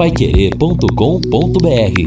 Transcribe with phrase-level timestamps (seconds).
[0.00, 2.00] paiquerê.com.br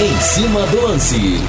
[0.00, 1.40] Em cima do lance.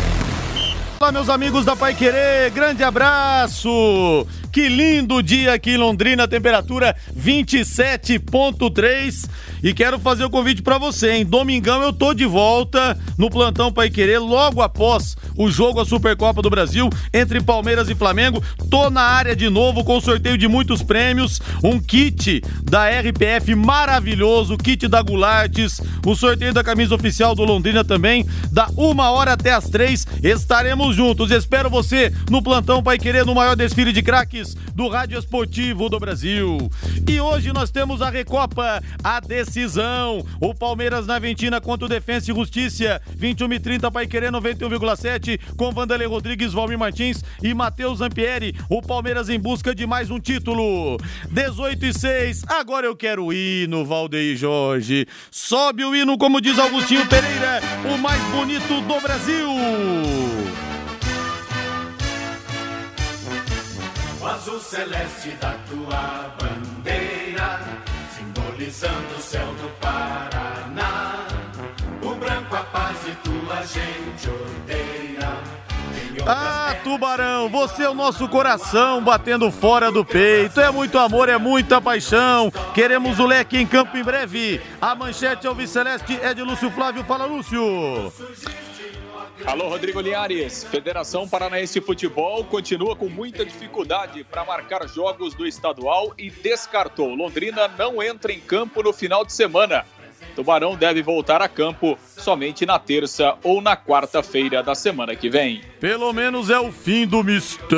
[1.00, 4.26] Olá, meus amigos da Pai Querer, grande abraço!
[4.56, 9.30] Que lindo dia aqui em Londrina, temperatura 27.3.
[9.62, 11.26] E quero fazer o convite para você, hein?
[11.26, 16.42] Domingão eu tô de volta no plantão Pai Querer, logo após o jogo a Supercopa
[16.42, 18.42] do Brasil entre Palmeiras e Flamengo.
[18.70, 24.58] Tô na área de novo com sorteio de muitos prêmios, um kit da RPF maravilhoso,
[24.58, 29.52] kit da Gulates, o sorteio da camisa oficial do Londrina também, da uma hora até
[29.52, 30.08] as três.
[30.24, 31.30] Estaremos juntos.
[31.30, 36.00] Espero você no plantão Pai Querer, no maior desfile de craques do Rádio Esportivo do
[36.00, 36.70] Brasil.
[37.08, 40.26] E hoje nós temos a Recopa, a decisão.
[40.40, 45.40] O Palmeiras na Ventina contra o Defensa e Justiça, 21 e 30 Pai Querer 91,7
[45.56, 48.56] com Vanderlei Rodrigues, Valmir Martins e Matheus Zampieri.
[48.70, 50.98] O Palmeiras em busca de mais um título.
[51.32, 52.44] 18 e 6.
[52.48, 55.08] Agora eu quero o hino, Valdeir Jorge.
[55.32, 57.62] Sobe o hino, como diz Augustinho Pereira,
[57.94, 60.65] o mais bonito do Brasil.
[64.28, 67.60] Azul celeste da tua bandeira,
[68.16, 71.28] simbolizando o céu do Paraná.
[72.02, 75.56] O branco a paz e tua gente odeia.
[76.28, 80.60] Ah, Tubarão, você é o nosso coração batendo fora do peito.
[80.60, 82.52] É muito amor, é muita paixão.
[82.74, 84.60] Queremos o leque em campo em breve.
[84.82, 87.04] A manchete Alviceleste é de Lúcio Flávio.
[87.04, 88.12] Fala, Lúcio.
[89.46, 90.64] Alô, Rodrigo Linhares.
[90.64, 97.14] Federação Paranaense de Futebol continua com muita dificuldade para marcar jogos do estadual e descartou.
[97.14, 99.86] Londrina não entra em campo no final de semana.
[100.36, 105.62] Tubarão deve voltar a campo somente na terça ou na quarta-feira da semana que vem.
[105.80, 107.70] Pelo menos é o fim do mistério.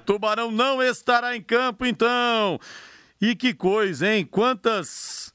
[0.00, 2.58] Tubarão não estará em campo, então.
[3.20, 4.26] E que coisa, hein?
[4.28, 5.32] Quantas.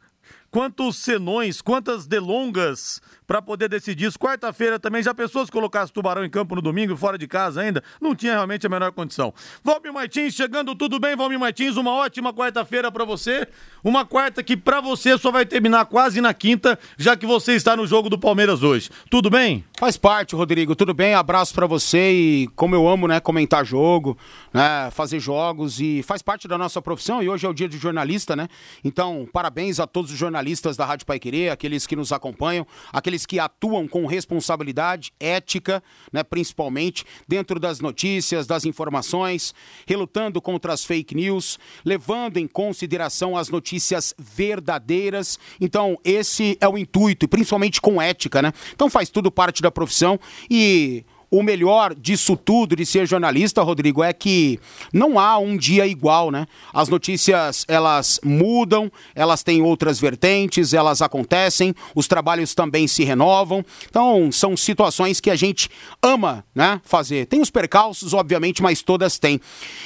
[0.50, 4.18] Quantos senões, quantas delongas para poder decidir isso.
[4.18, 7.84] Quarta-feira também, já pensou se colocasse Tubarão em campo no domingo, fora de casa ainda?
[8.02, 9.34] Não tinha realmente a menor condição.
[9.64, 11.76] Valmir Martins, chegando tudo bem, Valmir Martins?
[11.76, 13.48] Uma ótima quarta-feira para você.
[13.84, 17.76] Uma quarta que para você só vai terminar quase na quinta, já que você está
[17.76, 18.90] no jogo do Palmeiras hoje.
[19.10, 19.66] Tudo bem?
[19.78, 20.76] Faz parte, Rodrigo.
[20.76, 21.14] Tudo bem?
[21.14, 24.18] Abraço para você e como eu amo, né, comentar jogo,
[24.54, 27.78] né, fazer jogos e faz parte da nossa profissão e hoje é o dia de
[27.78, 28.48] jornalista, né?
[28.84, 33.17] Então, parabéns a todos os jornalistas da Rádio Pai Querer, aqueles que nos acompanham, aqueles
[33.26, 39.54] que atuam com responsabilidade, ética, né, principalmente dentro das notícias, das informações,
[39.86, 45.40] relutando contra as fake news, levando em consideração as notícias verdadeiras.
[45.60, 48.54] Então, esse é o intuito, principalmente com ética, né?
[48.74, 50.20] Então faz tudo parte da profissão
[50.50, 54.60] e o melhor disso tudo, de ser jornalista, Rodrigo, é que
[54.94, 56.48] não há um dia igual, né?
[56.74, 63.66] As notícias, elas mudam, elas têm outras vertentes, elas acontecem, os trabalhos também se renovam.
[63.90, 65.70] Então, são situações que a gente
[66.02, 67.26] ama, né, fazer.
[67.26, 69.40] Tem os percalços, obviamente, mas todas têm.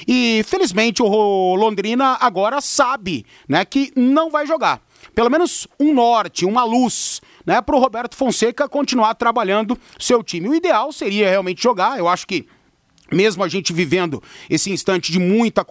[0.07, 4.81] E, felizmente, o Londrina agora sabe, né, que não vai jogar.
[5.13, 10.49] Pelo menos um norte, uma luz né, para o Roberto Fonseca continuar trabalhando seu time.
[10.49, 12.47] O ideal seria realmente jogar, eu acho que
[13.11, 15.65] mesmo a gente vivendo esse instante de muita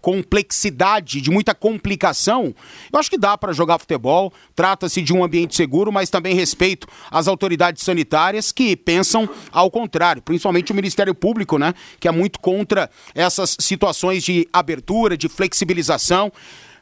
[0.00, 2.54] complexidade, de muita complicação,
[2.92, 4.32] eu acho que dá para jogar futebol.
[4.54, 10.22] Trata-se de um ambiente seguro, mas também respeito às autoridades sanitárias que pensam ao contrário,
[10.22, 16.32] principalmente o Ministério Público, né, que é muito contra essas situações de abertura, de flexibilização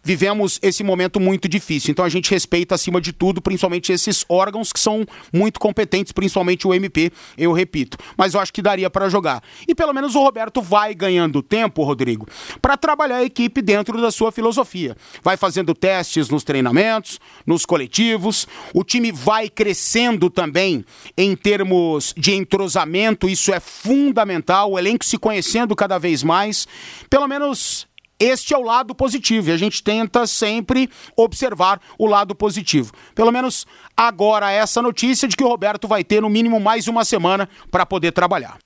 [0.03, 1.91] vivemos esse momento muito difícil.
[1.91, 6.67] Então a gente respeita, acima de tudo, principalmente esses órgãos que são muito competentes, principalmente
[6.67, 7.97] o MP, eu repito.
[8.17, 9.43] Mas eu acho que daria para jogar.
[9.67, 12.27] E pelo menos o Roberto vai ganhando tempo, Rodrigo,
[12.61, 14.97] para trabalhar a equipe dentro da sua filosofia.
[15.23, 18.47] Vai fazendo testes nos treinamentos, nos coletivos.
[18.75, 20.85] O time vai crescendo também
[21.17, 24.73] em termos de entrosamento, isso é fundamental.
[24.73, 26.67] O elenco se conhecendo cada vez mais.
[27.09, 27.87] Pelo menos
[28.23, 32.93] este é o lado positivo e a gente tenta sempre observar o lado positivo.
[33.15, 33.67] Pelo menos
[33.97, 37.85] agora essa notícia de que o Roberto vai ter no mínimo mais uma semana para
[37.85, 38.59] poder trabalhar.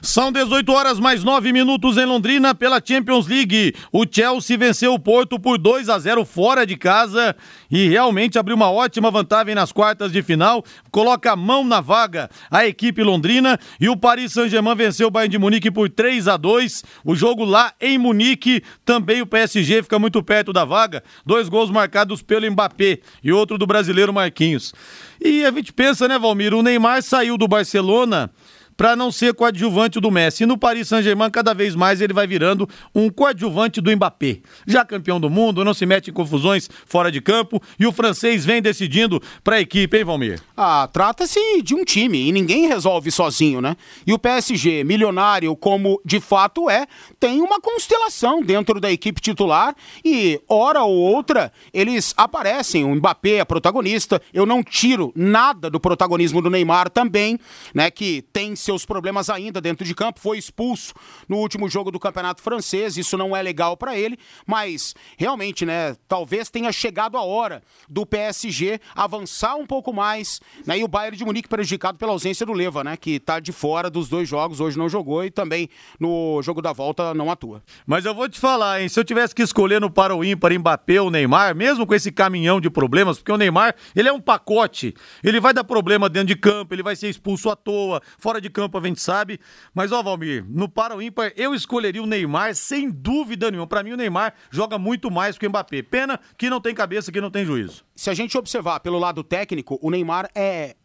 [0.00, 3.74] São 18 horas mais 9 minutos em Londrina pela Champions League.
[3.92, 7.34] O Chelsea venceu o Porto por 2 a 0 fora de casa
[7.70, 10.64] e realmente abriu uma ótima vantagem nas quartas de final.
[10.90, 15.32] Coloca a mão na vaga a equipe londrina e o Paris Saint-Germain venceu o Bayern
[15.32, 16.84] de Munique por 3 a 2.
[17.04, 21.02] O jogo lá em Munique, também o PSG fica muito perto da vaga.
[21.26, 24.72] Dois gols marcados pelo Mbappé e outro do brasileiro Marquinhos.
[25.20, 28.30] E a gente pensa, né, Valmir, o Neymar saiu do Barcelona
[28.78, 30.44] para não ser coadjuvante do Messi.
[30.44, 34.38] E no Paris Saint-Germain, cada vez mais ele vai virando um coadjuvante do Mbappé.
[34.68, 38.44] Já campeão do mundo, não se mete em confusões fora de campo e o francês
[38.44, 40.40] vem decidindo para a equipe, hein, Valmir?
[40.56, 43.76] Ah, trata-se de um time e ninguém resolve sozinho, né?
[44.06, 46.86] E o PSG, milionário como de fato é,
[47.18, 52.84] tem uma constelação dentro da equipe titular e hora ou outra eles aparecem.
[52.84, 54.22] O Mbappé é protagonista.
[54.32, 57.40] Eu não tiro nada do protagonismo do Neymar também,
[57.74, 57.90] né?
[57.90, 60.20] Que tem seus problemas ainda dentro de campo.
[60.20, 60.92] Foi expulso
[61.26, 62.98] no último jogo do Campeonato Francês.
[62.98, 65.96] Isso não é legal para ele, mas realmente, né?
[66.06, 70.78] Talvez tenha chegado a hora do PSG avançar um pouco mais, né?
[70.78, 72.94] E o Bayern de Munique prejudicado pela ausência do Leva, né?
[72.94, 76.74] Que tá de fora dos dois jogos, hoje não jogou e também no jogo da
[76.74, 77.62] volta não atua.
[77.86, 78.88] Mas eu vou te falar, hein?
[78.90, 82.12] Se eu tivesse que escolher no para o ímpar Mbappé ou Neymar, mesmo com esse
[82.12, 84.94] caminhão de problemas, porque o Neymar, ele é um pacote.
[85.24, 88.50] Ele vai dar problema dentro de campo, ele vai ser expulso à toa, fora de
[88.50, 89.40] campo a gente sabe.
[89.74, 93.66] Mas, ó, Valmir, no para o ímpar eu escolheria o Neymar sem dúvida nenhuma.
[93.66, 95.82] Para mim, o Neymar joga muito mais que o Mbappé.
[95.82, 97.84] Pena que não tem cabeça, que não tem juízo.
[97.94, 100.76] Se a gente observar pelo lado técnico, o Neymar é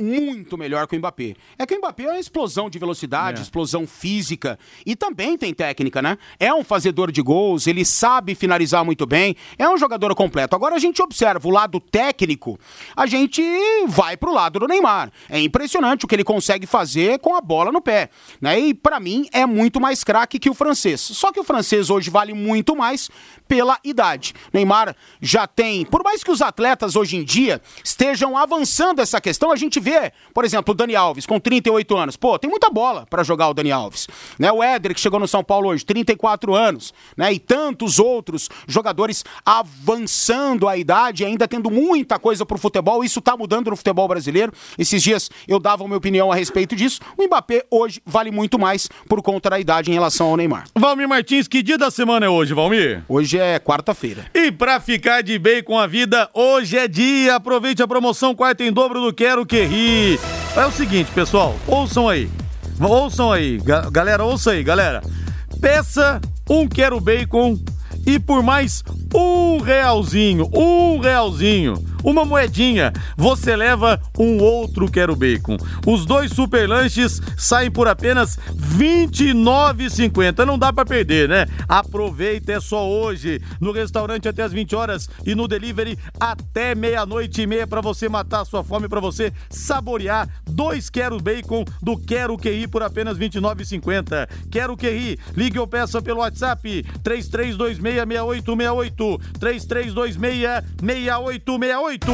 [0.00, 1.34] muito melhor que o Mbappé.
[1.58, 3.42] É que o Mbappé é uma explosão de velocidade, é.
[3.42, 6.18] explosão física e também tem técnica, né?
[6.38, 10.56] É um fazedor de gols, ele sabe finalizar muito bem, é um jogador completo.
[10.56, 12.58] Agora a gente observa o lado técnico,
[12.96, 13.42] a gente
[13.86, 15.10] vai pro lado do Neymar.
[15.28, 18.10] É impressionante o que ele consegue fazer com a bola no pé,
[18.40, 18.58] né?
[18.58, 21.00] E para mim é muito mais craque que o francês.
[21.00, 23.10] Só que o francês hoje vale muito mais
[23.48, 24.32] pela idade.
[24.52, 29.50] Neymar já tem, por mais que os atletas hoje em dia estejam avançando essa questão,
[29.50, 29.89] a gente vê,
[30.32, 32.16] por exemplo, o Dani Alves com 38 anos.
[32.16, 34.08] Pô, tem muita bola para jogar o Dani Alves.
[34.38, 34.50] Né?
[34.52, 37.32] O Éder, que chegou no São Paulo hoje, 34 anos, né?
[37.32, 43.04] E tantos outros jogadores avançando a idade, ainda tendo muita coisa pro futebol.
[43.04, 44.52] Isso tá mudando no futebol brasileiro.
[44.78, 47.00] Esses dias eu dava a minha opinião a respeito disso.
[47.16, 50.66] O Mbappé hoje vale muito mais por conta da idade em relação ao Neymar.
[50.76, 53.02] Valmir Martins, que dia da semana é hoje, Valmir?
[53.08, 54.26] Hoje é quarta-feira.
[54.34, 57.36] E pra ficar de bem com a vida, hoje é dia.
[57.36, 60.20] Aproveite a promoção quarta em dobro do Quero Que Ri.
[60.56, 62.30] É o seguinte, pessoal, ouçam aí.
[62.78, 63.58] Ouçam aí,
[63.90, 65.02] galera, ouça aí, galera.
[65.60, 67.58] Peça um Quero Bacon
[68.06, 68.82] e por mais
[69.14, 75.56] um realzinho, um realzinho uma moedinha, você leva um outro Quero Bacon.
[75.86, 80.44] Os dois super lanches saem por apenas R$ 29,50.
[80.44, 81.46] Não dá para perder, né?
[81.68, 83.40] Aproveita, é só hoje.
[83.60, 88.08] No restaurante até as 20 horas e no delivery até meia-noite e meia para você
[88.08, 93.18] matar a sua fome, para você saborear dois Quero Bacon do Quero QI por apenas
[93.18, 94.28] R$ 29,50.
[94.50, 99.20] Quero QI, ligue ou peça pelo WhatsApp 33266868 3326 6868
[101.82, 102.12] oito.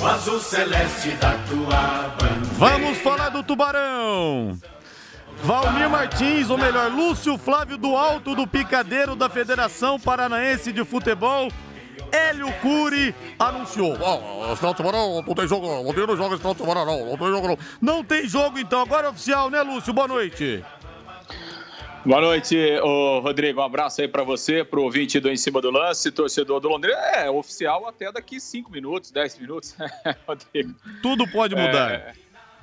[0.00, 2.46] O azul celeste da tua bandeira.
[2.52, 4.58] Vamos falar do Tubarão.
[5.42, 11.50] Valmir Martins, ou melhor, Lúcio Flávio do Alto do Picadeiro da Federação Paranaense de Futebol.
[12.12, 13.96] Hélio Cury anunciou.
[14.00, 15.84] Ó, final de semana não tem jogo, não.
[15.84, 17.06] Não tem jogo esse final de semana, não.
[17.06, 17.58] Não tem jogo, não.
[17.80, 18.80] Não tem jogo, então.
[18.82, 19.92] Agora é oficial, né, Lúcio?
[19.92, 20.64] Boa noite.
[22.06, 22.56] Boa noite,
[23.20, 23.60] Rodrigo.
[23.60, 26.68] Um abraço aí para você, para o ouvinte do Em Cima do Lance, torcedor do
[26.68, 26.96] Londrina.
[26.96, 29.74] É oficial até daqui 5 minutos, 10 minutos,
[30.24, 30.72] Rodrigo.
[31.02, 31.90] Tudo pode mudar.
[31.90, 32.12] É,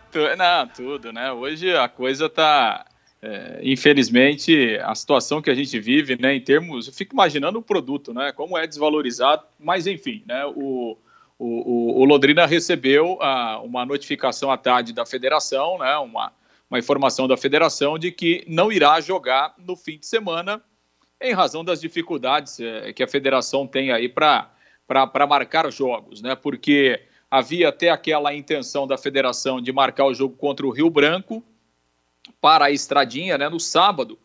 [0.10, 1.30] tu, não, tudo, né?
[1.34, 2.86] Hoje a coisa tá.
[3.26, 6.88] É, infelizmente, a situação que a gente vive, né, em termos.
[6.88, 8.34] Eu fico imaginando o produto, né?
[8.34, 10.46] Como é desvalorizado, mas enfim, né?
[10.48, 10.98] O,
[11.40, 15.96] o, o Londrina recebeu a, uma notificação à tarde da federação, né?
[15.98, 16.34] Uma
[16.74, 20.60] uma informação da federação de que não irá jogar no fim de semana,
[21.22, 24.50] em razão das dificuldades é, que a federação tem aí para
[25.30, 26.36] marcar jogos, né?
[26.36, 27.00] Porque
[27.30, 31.44] havia até aquela intenção da federação de marcar o jogo contra o Rio Branco
[32.44, 34.20] para a Estradinha, né, no sábado.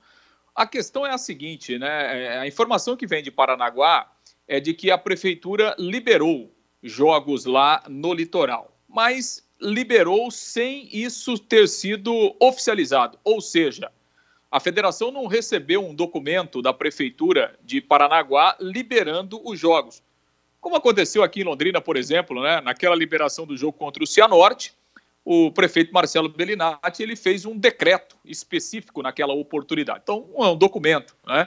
[0.52, 2.25] A questão é a seguinte, né?
[2.25, 4.10] É, a informação que vem de Paranaguá
[4.48, 11.68] é de que a prefeitura liberou jogos lá no litoral, mas liberou sem isso ter
[11.68, 13.16] sido oficializado.
[13.22, 13.92] Ou seja,
[14.50, 20.02] a federação não recebeu um documento da prefeitura de Paranaguá liberando os jogos.
[20.60, 24.75] Como aconteceu aqui em Londrina, por exemplo, né, naquela liberação do jogo contra o Cianorte,
[25.30, 30.00] o prefeito Marcelo Bellinati ele fez um decreto específico naquela oportunidade.
[30.02, 31.47] Então, é um documento, né?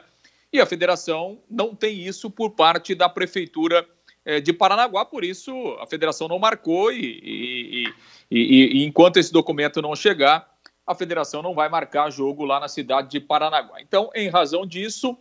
[0.53, 3.83] E a federação não tem isso por parte da prefeitura
[4.23, 7.93] é, de Paranaguá, por isso a federação não marcou e, e,
[8.29, 10.47] e, e, enquanto esse documento não chegar,
[10.85, 13.81] a federação não vai marcar jogo lá na cidade de Paranaguá.
[13.81, 15.17] Então, em razão disso,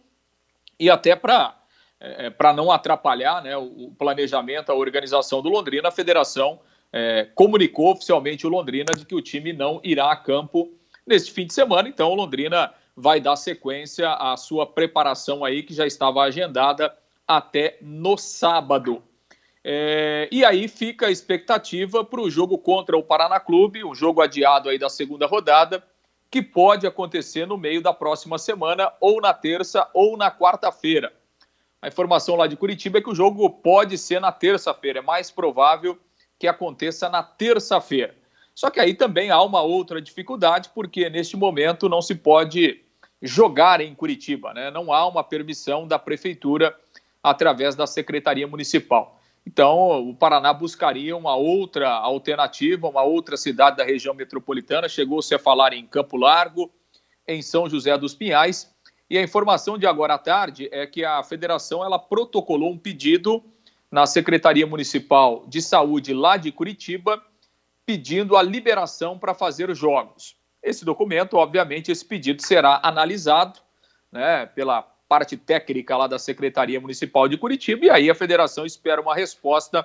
[0.79, 1.59] e até para
[1.99, 6.61] é, é para não atrapalhar né, o planejamento, a organização do Londrina, a federação
[6.93, 10.73] é, comunicou oficialmente o Londrina de que o time não irá a campo
[11.07, 11.89] neste fim de semana.
[11.89, 16.95] Então, o Londrina vai dar sequência à sua preparação aí, que já estava agendada
[17.27, 19.03] até no sábado.
[19.63, 24.21] É, e aí fica a expectativa para o jogo contra o Paraná Clube, o jogo
[24.21, 25.83] adiado aí da segunda rodada,
[26.31, 31.13] que pode acontecer no meio da próxima semana, ou na terça ou na quarta-feira.
[31.83, 35.31] A informação lá de Curitiba é que o jogo pode ser na terça-feira, é mais
[35.31, 35.99] provável
[36.41, 38.17] que aconteça na terça-feira.
[38.55, 42.81] Só que aí também há uma outra dificuldade, porque neste momento não se pode
[43.21, 44.71] jogar em Curitiba, né?
[44.71, 46.75] Não há uma permissão da prefeitura
[47.23, 49.21] através da secretaria municipal.
[49.47, 54.89] Então, o Paraná buscaria uma outra alternativa, uma outra cidade da região metropolitana.
[54.89, 56.71] Chegou-se a falar em Campo Largo,
[57.29, 58.75] em São José dos Pinhais.
[59.11, 63.45] E a informação de agora à tarde é que a federação ela protocolou um pedido
[63.91, 67.23] na Secretaria Municipal de Saúde lá de Curitiba,
[67.85, 70.37] pedindo a liberação para fazer os jogos.
[70.63, 73.59] Esse documento, obviamente, esse pedido será analisado
[74.13, 79.01] né, pela parte técnica lá da Secretaria Municipal de Curitiba, e aí a federação espera
[79.01, 79.85] uma resposta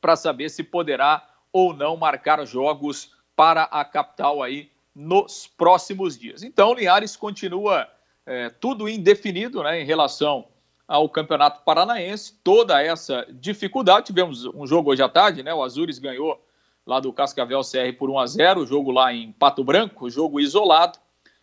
[0.00, 6.42] para saber se poderá ou não marcar jogos para a capital aí nos próximos dias.
[6.42, 7.88] Então, Linhares continua
[8.26, 10.48] é, tudo indefinido né, em relação
[10.92, 14.04] ao Campeonato Paranaense, toda essa dificuldade.
[14.04, 15.54] Tivemos um jogo hoje à tarde, né?
[15.54, 16.38] O Azures ganhou
[16.86, 20.38] lá do Cascavel CR por 1 a 0 o jogo lá em Pato Branco, jogo
[20.38, 20.98] isolado,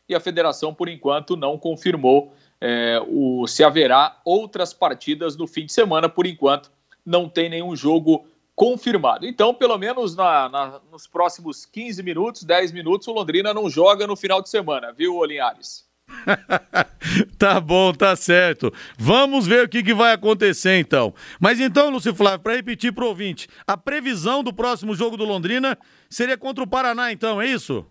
[0.08, 5.66] e a federação, por enquanto, não confirmou é, o, se haverá outras partidas no fim
[5.66, 6.08] de semana.
[6.08, 6.72] Por enquanto,
[7.04, 9.26] não tem nenhum jogo confirmado.
[9.26, 14.06] Então, pelo menos na, na, nos próximos 15 minutos, 10 minutos, o Londrina não joga
[14.06, 15.89] no final de semana, viu, Olinhares?
[17.38, 18.74] tá bom, tá certo.
[18.98, 21.14] Vamos ver o que, que vai acontecer então.
[21.40, 25.78] Mas então, Lúcio Flávio, para repetir pro ouvinte, a previsão do próximo jogo do Londrina
[26.10, 27.86] seria contra o Paraná, então, é isso?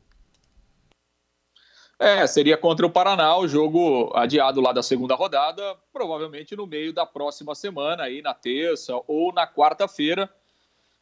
[2.01, 6.93] É, seria contra o Paraná, o jogo adiado lá da segunda rodada, provavelmente no meio
[6.93, 10.31] da próxima semana, aí na terça ou na quarta-feira.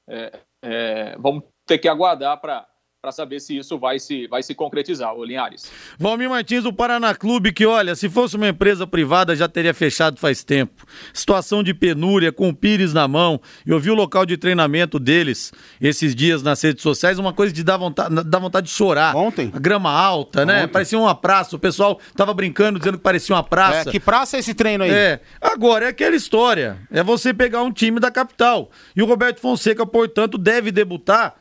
[0.08, 2.66] É, é, vamos ter que aguardar para
[3.06, 5.70] para saber se isso vai se, vai se concretizar, o Linhares.
[5.96, 10.18] Valmir Martins, do Paraná Clube, que olha, se fosse uma empresa privada já teria fechado
[10.18, 10.84] faz tempo.
[11.14, 13.40] Situação de penúria, com o Pires na mão.
[13.64, 17.62] Eu vi o local de treinamento deles esses dias nas redes sociais, uma coisa de
[17.62, 19.14] dar vontade, dar vontade de chorar.
[19.14, 19.52] Ontem.
[19.54, 20.64] A grama alta, né?
[20.64, 20.72] Ontem.
[20.72, 21.54] Parecia uma praça.
[21.54, 23.88] O pessoal tava brincando, dizendo que parecia uma praça.
[23.88, 24.90] É, que praça é esse treino aí?
[24.90, 25.20] É.
[25.40, 26.76] Agora, é aquela história.
[26.90, 28.68] É você pegar um time da capital.
[28.96, 31.36] E o Roberto Fonseca, portanto, deve debutar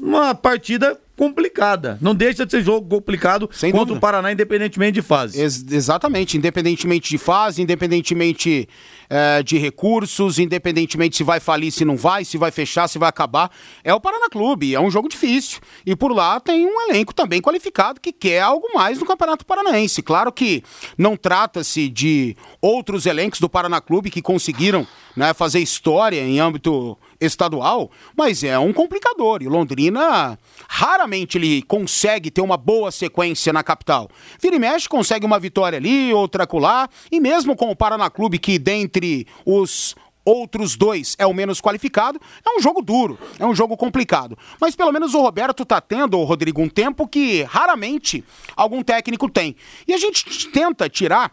[0.00, 1.98] uma partida complicada.
[2.00, 3.98] Não deixa de ser jogo complicado Sem contra dúvida.
[3.98, 5.40] o Paraná, independentemente de fase.
[5.40, 8.68] Ex exatamente, independentemente de fase, independentemente
[9.10, 13.08] é, de recursos, independentemente se vai falir, se não vai, se vai fechar, se vai
[13.08, 13.50] acabar.
[13.82, 15.58] É o Paraná Clube, é um jogo difícil.
[15.84, 20.02] E por lá tem um elenco também qualificado que quer algo mais no Campeonato Paranaense.
[20.02, 20.62] Claro que
[20.96, 24.86] não trata-se de outros elencos do Paraná Clube que conseguiram
[25.16, 29.42] né, fazer história em âmbito estadual, mas é um complicador.
[29.42, 34.08] E Londrina raramente ele consegue ter uma boa sequência na capital.
[34.40, 38.38] Vira e mexe, consegue uma vitória ali, outra acolá, e mesmo com o Paraná Clube,
[38.38, 39.94] que dentre os
[40.24, 44.36] outros dois é o menos qualificado, é um jogo duro, é um jogo complicado.
[44.60, 48.22] Mas pelo menos o Roberto tá tendo, Rodrigo, um tempo que raramente
[48.54, 49.56] algum técnico tem.
[49.86, 51.30] E a gente tenta tirar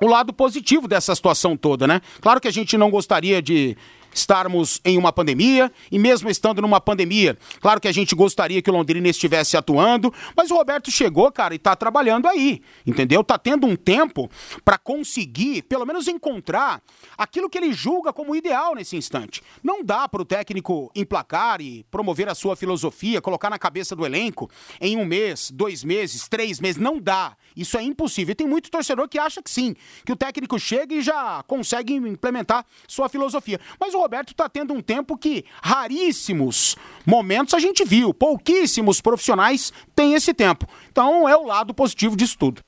[0.00, 2.00] o lado positivo dessa situação toda, né?
[2.20, 3.76] Claro que a gente não gostaria de
[4.12, 8.70] estarmos em uma pandemia e mesmo estando numa pandemia, claro que a gente gostaria que
[8.70, 13.22] o Londrina estivesse atuando, mas o Roberto chegou, cara, e tá trabalhando aí, entendeu?
[13.22, 14.30] Tá tendo um tempo
[14.64, 16.82] para conseguir, pelo menos encontrar
[17.16, 19.42] aquilo que ele julga como ideal nesse instante.
[19.62, 24.04] Não dá para o técnico emplacar e promover a sua filosofia, colocar na cabeça do
[24.06, 24.50] elenco
[24.80, 27.36] em um mês, dois meses, três meses, não dá.
[27.56, 28.32] Isso é impossível.
[28.32, 29.74] E tem muito torcedor que acha que sim,
[30.04, 33.60] que o técnico chega e já consegue implementar sua filosofia.
[33.78, 39.72] Mas o Roberto está tendo um tempo que raríssimos momentos a gente viu, pouquíssimos profissionais
[39.94, 40.66] têm esse tempo.
[40.90, 42.62] Então é o lado positivo disso tudo.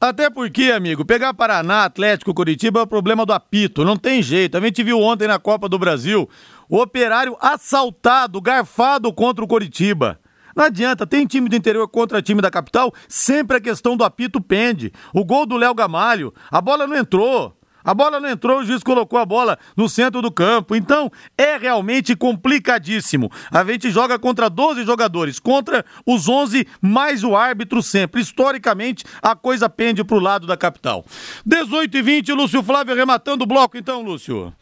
[0.00, 4.56] Até porque, amigo, pegar Paraná, Atlético, Curitiba é o problema do apito, não tem jeito.
[4.56, 6.28] A gente viu ontem na Copa do Brasil
[6.68, 10.20] o operário assaltado, garfado contra o Curitiba.
[10.54, 14.40] Não adianta, tem time do interior contra time da capital, sempre a questão do apito
[14.40, 14.92] pende.
[15.12, 17.57] O gol do Léo Gamalho, a bola não entrou.
[17.88, 20.76] A bola não entrou, o juiz colocou a bola no centro do campo.
[20.76, 23.32] Então, é realmente complicadíssimo.
[23.50, 28.20] A gente joga contra 12 jogadores, contra os 11 mais o árbitro sempre.
[28.20, 31.02] Historicamente, a coisa pende pro lado da capital.
[31.46, 34.54] 18 e 20, Lúcio Flávio rematando o bloco então, Lúcio.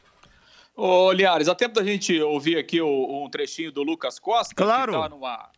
[0.77, 4.55] Ô, Linhares, há tempo da gente ouvir aqui o, um trechinho do Lucas Costa.
[4.55, 4.93] Claro.
[4.93, 5.51] Tá numa...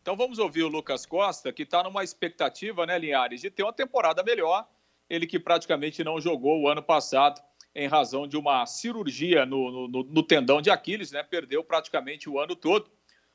[0.00, 3.72] Então vamos ouvir o Lucas Costa, que está numa expectativa, né, Linhares, de ter uma
[3.72, 4.64] temporada melhor.
[5.08, 7.40] Ele que praticamente não jogou o ano passado
[7.74, 11.22] em razão de uma cirurgia no, no, no tendão de Aquiles, né?
[11.22, 12.90] Perdeu praticamente o ano todo.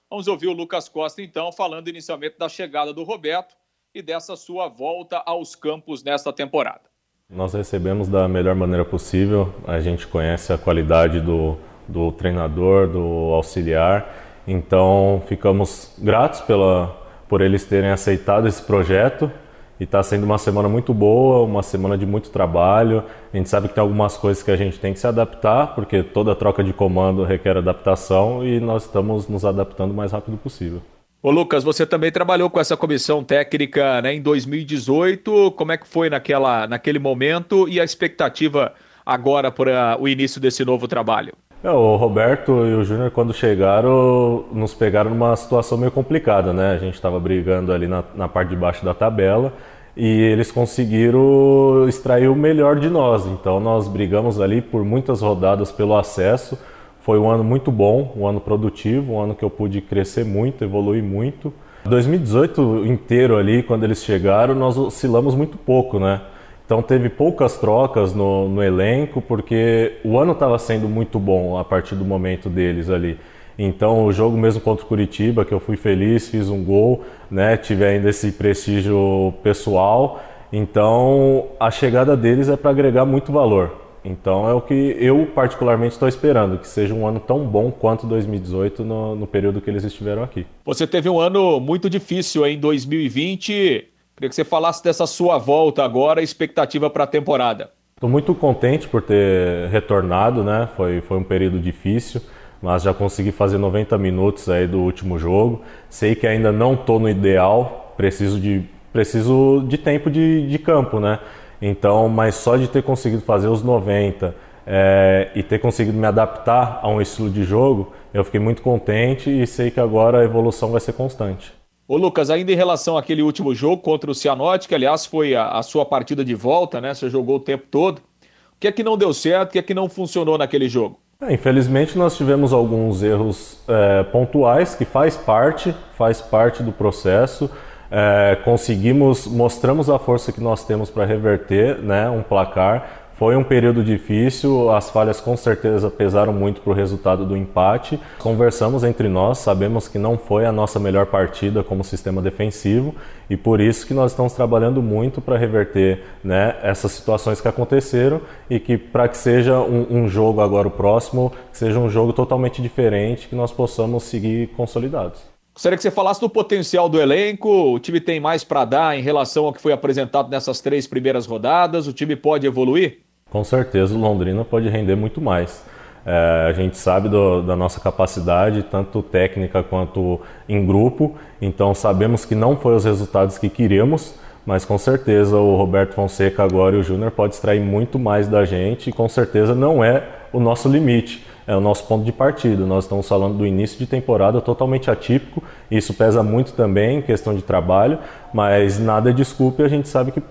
[0.09, 3.55] Vamos ouvir o Lucas Costa, então, falando inicialmente da chegada do Roberto
[3.93, 6.81] e dessa sua volta aos campos nesta temporada.
[7.29, 12.99] Nós recebemos da melhor maneira possível, a gente conhece a qualidade do, do treinador, do
[13.33, 16.87] auxiliar, então ficamos gratos pela,
[17.29, 19.31] por eles terem aceitado esse projeto
[19.81, 23.03] e está sendo uma semana muito boa, uma semana de muito trabalho.
[23.33, 26.03] A gente sabe que tem algumas coisas que a gente tem que se adaptar, porque
[26.03, 30.83] toda troca de comando requer adaptação e nós estamos nos adaptando o mais rápido possível.
[31.23, 35.49] Ô Lucas, você também trabalhou com essa comissão técnica né, em 2018.
[35.57, 38.73] Como é que foi naquela, naquele momento e a expectativa
[39.03, 41.33] agora para o início desse novo trabalho?
[41.63, 46.73] É, o Roberto e o Júnior, quando chegaram, nos pegaram numa situação meio complicada, né?
[46.73, 49.53] A gente estava brigando ali na, na parte de baixo da tabela
[49.95, 53.25] e eles conseguiram extrair o melhor de nós.
[53.25, 56.57] Então nós brigamos ali por muitas rodadas pelo acesso
[57.01, 60.63] foi um ano muito bom, um ano produtivo, um ano que eu pude crescer muito,
[60.63, 61.51] evoluir muito.
[61.85, 66.21] 2018 inteiro ali, quando eles chegaram, nós oscilamos muito pouco, né?
[66.63, 71.65] Então teve poucas trocas no, no elenco, porque o ano estava sendo muito bom a
[71.65, 73.19] partir do momento deles ali.
[73.57, 77.57] Então o jogo mesmo contra o Curitiba, que eu fui feliz, fiz um gol, né?
[77.57, 80.21] Tive ainda esse prestígio pessoal.
[80.51, 83.81] Então a chegada deles é para agregar muito valor.
[84.03, 88.07] Então é o que eu particularmente estou esperando, que seja um ano tão bom quanto
[88.07, 90.45] 2018 no, no, período que eles estiveram aqui.
[90.65, 93.87] Você teve um ano muito difícil em 2020.
[94.15, 97.69] Queria que você falasse dessa sua volta agora, expectativa para a temporada.
[97.95, 100.67] Estou muito contente por ter retornado, né?
[100.75, 102.19] Foi, foi um período difícil,
[102.61, 105.61] mas já consegui fazer 90 minutos aí do último jogo.
[105.89, 108.63] Sei que ainda não estou no ideal, preciso de,
[108.93, 111.19] preciso de tempo de, de campo, né?
[111.61, 114.35] Então, mas só de ter conseguido fazer os 90
[114.65, 119.29] é, e ter conseguido me adaptar a um estilo de jogo, eu fiquei muito contente
[119.29, 121.53] e sei que agora a evolução vai ser constante.
[121.87, 125.49] Ô Lucas, ainda em relação àquele último jogo contra o Cianorte, que aliás foi a,
[125.49, 126.93] a, sua partida de volta, né?
[126.93, 127.99] Você jogou o tempo todo.
[127.99, 129.49] O que é que não deu certo?
[129.49, 131.00] O que é que não funcionou naquele jogo?
[131.21, 137.49] É, infelizmente nós tivemos alguns erros é, pontuais que faz parte, faz parte do processo
[137.91, 143.00] é, conseguimos, mostramos a força que nós temos para reverter né, um placar.
[143.21, 147.99] Foi um período difícil, as falhas com certeza pesaram muito para o resultado do empate.
[148.17, 152.95] Conversamos entre nós, sabemos que não foi a nossa melhor partida como sistema defensivo
[153.29, 158.21] e por isso que nós estamos trabalhando muito para reverter né, essas situações que aconteceram
[158.49, 162.13] e que para que seja um, um jogo agora o próximo, que seja um jogo
[162.13, 165.21] totalmente diferente, que nós possamos seguir consolidados.
[165.53, 167.71] Gostaria que você falasse do potencial do elenco.
[167.71, 171.27] O time tem mais para dar em relação ao que foi apresentado nessas três primeiras
[171.27, 171.85] rodadas.
[171.85, 173.10] O time pode evoluir?
[173.31, 175.63] Com certeza, Londrina pode render muito mais.
[176.05, 182.25] É, a gente sabe do, da nossa capacidade, tanto técnica quanto em grupo, então sabemos
[182.25, 184.15] que não foi os resultados que queríamos,
[184.45, 188.43] mas com certeza o Roberto Fonseca agora e o Júnior pode extrair muito mais da
[188.43, 192.65] gente e com certeza não é o nosso limite é o nosso ponto de partida.
[192.65, 197.35] Nós estamos falando do início de temporada totalmente atípico, isso pesa muito também em questão
[197.35, 197.99] de trabalho,
[198.33, 200.21] mas nada é desculpe, a gente sabe que,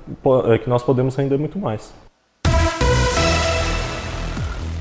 [0.48, 1.92] é, que nós podemos render muito mais.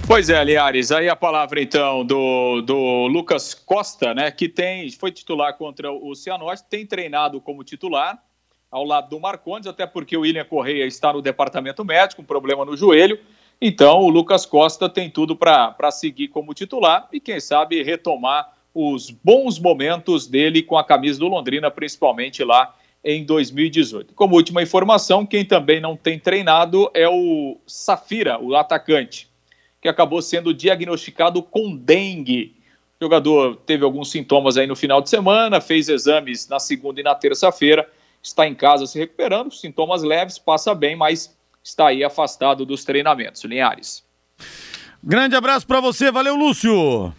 [0.09, 5.11] Pois é, Liares, aí a palavra então do, do Lucas Costa, né, que tem, foi
[5.11, 8.19] titular contra o Cianorte, tem treinado como titular
[8.71, 12.65] ao lado do Marcondes, até porque o William Correia está no departamento médico, um problema
[12.65, 13.19] no joelho,
[13.61, 19.11] então, o Lucas Costa tem tudo para seguir como titular e, quem sabe, retomar os
[19.11, 24.15] bons momentos dele com a camisa do Londrina, principalmente lá em 2018.
[24.15, 29.28] Como última informação, quem também não tem treinado é o Safira, o atacante,
[29.81, 32.55] que acabou sendo diagnosticado com dengue.
[32.99, 37.03] O jogador teve alguns sintomas aí no final de semana, fez exames na segunda e
[37.03, 37.89] na terça-feira,
[38.21, 43.43] está em casa se recuperando, sintomas leves, passa bem, mas está aí afastado dos treinamentos.
[43.43, 44.03] Linhares.
[45.01, 47.13] Grande abraço para você, valeu, Lúcio.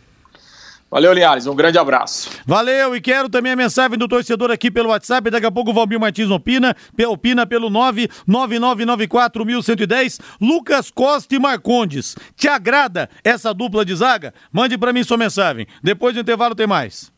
[0.90, 1.46] Valeu, Linhares.
[1.46, 2.30] Um grande abraço.
[2.44, 5.30] Valeu, e quero também a mensagem do torcedor aqui pelo WhatsApp.
[5.30, 6.74] Daqui a pouco o Valmir Martins opina,
[7.08, 10.20] opina pelo 999941110.
[10.40, 12.16] Lucas Costa e Marcondes.
[12.34, 14.34] Te agrada essa dupla de zaga?
[14.50, 15.68] Mande para mim sua mensagem.
[15.82, 17.12] Depois do intervalo tem mais.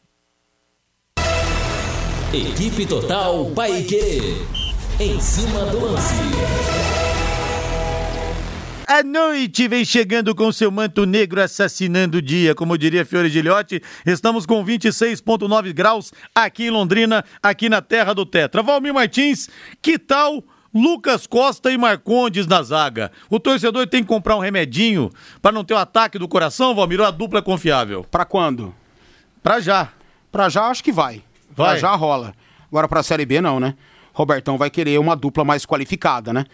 [2.35, 4.37] Equipe Total Paique.
[5.01, 6.82] Em cima do lance.
[8.87, 13.81] A noite vem chegando com seu manto negro assassinando o dia, como diria Fiore Gilhote.
[14.05, 18.63] Estamos com 26,9 graus aqui em Londrina, aqui na terra do Tetra.
[18.63, 19.49] Valmir Martins,
[19.81, 20.43] que tal
[20.75, 23.13] Lucas Costa e Marcondes na zaga?
[23.31, 26.75] O torcedor tem que comprar um remedinho para não ter o um ataque do coração,
[26.75, 28.05] Valmir, ou a dupla é confiável?
[28.11, 28.75] Para quando?
[29.43, 29.91] Para já.
[30.31, 31.23] Para já acho que vai.
[31.55, 31.73] Vai.
[31.73, 32.35] Pra já rola.
[32.69, 33.75] Agora para a Série B não, né?
[34.13, 36.45] Robertão vai querer uma dupla mais qualificada, né?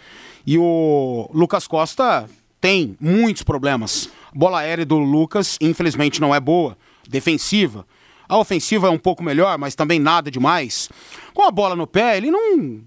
[0.49, 2.27] E o Lucas Costa
[2.59, 4.09] tem muitos problemas.
[4.35, 6.75] Bola aérea do Lucas, infelizmente, não é boa.
[7.07, 7.85] Defensiva.
[8.27, 10.89] A ofensiva é um pouco melhor, mas também nada demais.
[11.35, 12.81] Com a bola no pé, ele não.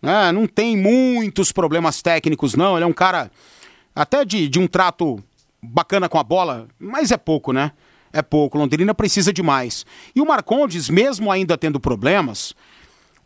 [0.00, 2.78] Né, não tem muitos problemas técnicos, não.
[2.78, 3.30] Ele é um cara
[3.94, 5.22] até de, de um trato
[5.62, 7.72] bacana com a bola, mas é pouco, né?
[8.10, 8.56] É pouco.
[8.56, 9.84] Londrina precisa de mais.
[10.16, 12.54] E o Marcondes, mesmo ainda tendo problemas,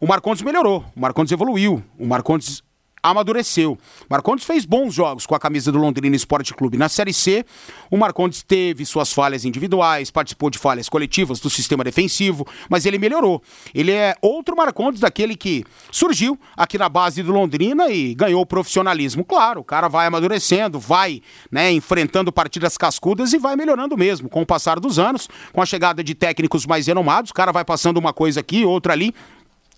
[0.01, 2.66] o Marcondes melhorou, o Marcondes evoluiu, o Marcondes
[3.11, 3.79] amadureceu.
[4.09, 6.77] Marcondes fez bons jogos com a camisa do Londrina Esporte Clube.
[6.77, 7.45] Na Série C,
[7.91, 12.99] o Marcondes teve suas falhas individuais, participou de falhas coletivas do sistema defensivo, mas ele
[12.99, 13.43] melhorou.
[13.75, 18.47] Ele é outro Marcondes daquele que surgiu aqui na base do Londrina e ganhou o
[18.47, 19.25] profissionalismo.
[19.25, 24.43] Claro, o cara vai amadurecendo, vai né, enfrentando partidas cascudas e vai melhorando mesmo com
[24.43, 27.99] o passar dos anos, com a chegada de técnicos mais renomados, o cara vai passando
[27.99, 29.15] uma coisa aqui, outra ali,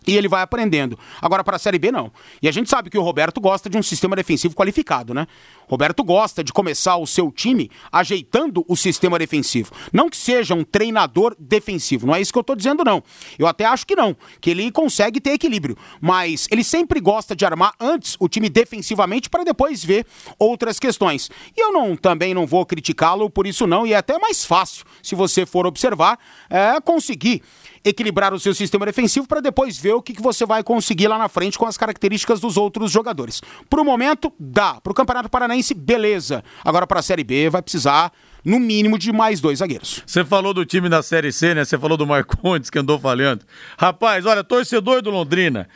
[0.07, 0.99] e ele vai aprendendo.
[1.21, 2.11] Agora, para a Série B, não.
[2.41, 5.27] E a gente sabe que o Roberto gosta de um sistema defensivo qualificado, né?
[5.67, 9.71] Roberto gosta de começar o seu time ajeitando o sistema defensivo.
[9.93, 13.03] Não que seja um treinador defensivo, não é isso que eu estou dizendo, não.
[13.39, 15.77] Eu até acho que não, que ele consegue ter equilíbrio.
[16.01, 20.07] Mas ele sempre gosta de armar antes o time defensivamente para depois ver
[20.39, 21.31] outras questões.
[21.55, 23.87] E eu não também não vou criticá-lo por isso, não.
[23.87, 27.43] E é até mais fácil, se você for observar, é conseguir
[27.85, 31.19] equilibrar o seu sistema defensivo para depois ver o que, que você vai conseguir lá
[31.19, 33.41] na frente com as características dos outros jogadores.
[33.69, 34.81] Para o momento, dá.
[34.81, 36.43] Para o Campeonato Paranaense, beleza.
[36.65, 38.13] Agora para a Série B vai precisar
[38.45, 40.03] no mínimo de mais dois zagueiros.
[40.07, 41.65] Você falou do time da Série C, né?
[41.65, 43.45] Você falou do Marcondes que andou falhando.
[43.77, 45.69] Rapaz, olha, torcedor do Londrina.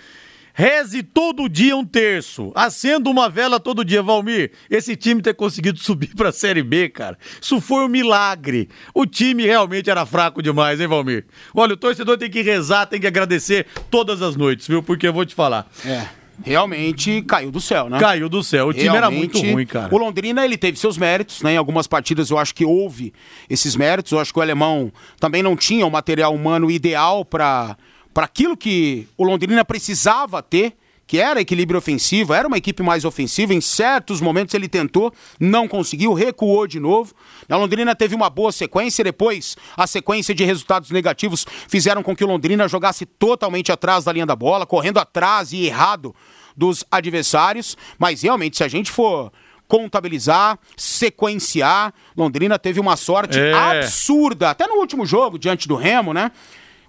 [0.55, 2.53] Reze todo dia um terço.
[2.55, 4.53] Acenda uma vela todo dia, Valmir.
[4.71, 7.19] Esse time ter conseguido subir pra Série B, cara.
[7.41, 8.69] Isso foi um milagre.
[8.95, 11.25] O time realmente era fraco demais, hein, Valmir?
[11.55, 14.83] Olha, o torcedor tem que rezar, tem que agradecer todas as noites, viu?
[14.83, 15.71] Porque eu vou te falar.
[15.87, 17.99] É realmente caiu do céu, né?
[17.99, 18.69] Caiu do céu.
[18.69, 19.95] O time realmente, era muito ruim, cara.
[19.95, 21.53] O Londrina, ele teve seus méritos, né?
[21.55, 23.13] Em algumas partidas eu acho que houve
[23.49, 24.13] esses méritos.
[24.13, 27.77] Eu acho que o alemão também não tinha o material humano ideal para
[28.13, 30.75] para aquilo que o Londrina precisava ter,
[31.07, 33.53] que era equilíbrio ofensivo, era uma equipe mais ofensiva.
[33.53, 37.15] Em certos momentos ele tentou, não conseguiu, recuou de novo.
[37.49, 42.25] A Londrina teve uma boa sequência, depois a sequência de resultados negativos fizeram com que
[42.25, 46.15] o Londrina jogasse totalmente atrás da linha da bola, correndo atrás e errado
[46.57, 47.77] dos adversários.
[47.99, 49.31] Mas realmente, se a gente for
[49.69, 53.53] contabilizar, sequenciar, Londrina teve uma sorte é.
[53.53, 56.31] absurda, até no último jogo, diante do Remo, né?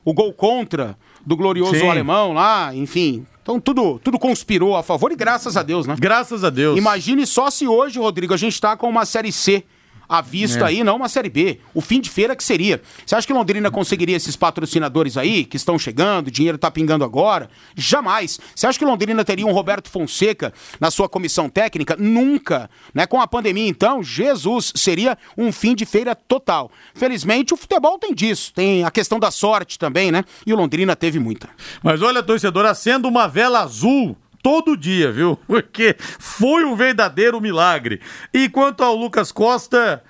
[0.06, 1.88] O gol contra do glorioso Sim.
[1.88, 3.26] alemão lá, enfim.
[3.42, 5.96] Então tudo, tudo conspirou a favor e graças a Deus, né?
[6.00, 6.78] Graças a Deus.
[6.78, 9.64] Imagine só se hoje, Rodrigo, a gente está com uma Série C
[10.08, 10.68] à vista é.
[10.68, 11.60] aí, não uma Série B.
[11.74, 12.82] O fim de feira que seria.
[13.06, 17.04] Você acha que Londrina conseguiria esses patrocinadores aí, que estão chegando, o dinheiro tá pingando
[17.04, 17.50] agora?
[17.76, 18.40] Jamais.
[18.56, 21.96] Você acha que Londrina teria um Roberto Fonseca na sua comissão técnica?
[21.98, 22.70] Nunca.
[22.94, 23.06] Né?
[23.06, 26.72] Com a pandemia, então, Jesus, seria um fim de feira total.
[26.94, 28.54] Felizmente, o futebol tem disso.
[28.54, 30.24] Tem a questão da sorte também, né?
[30.46, 31.50] E o Londrina teve muita.
[31.82, 35.38] Mas olha, torcedor, acendo uma vela azul todo dia, viu?
[35.48, 38.02] Porque foi um verdadeiro milagre.
[38.34, 40.04] E quanto ao Lucas Costa,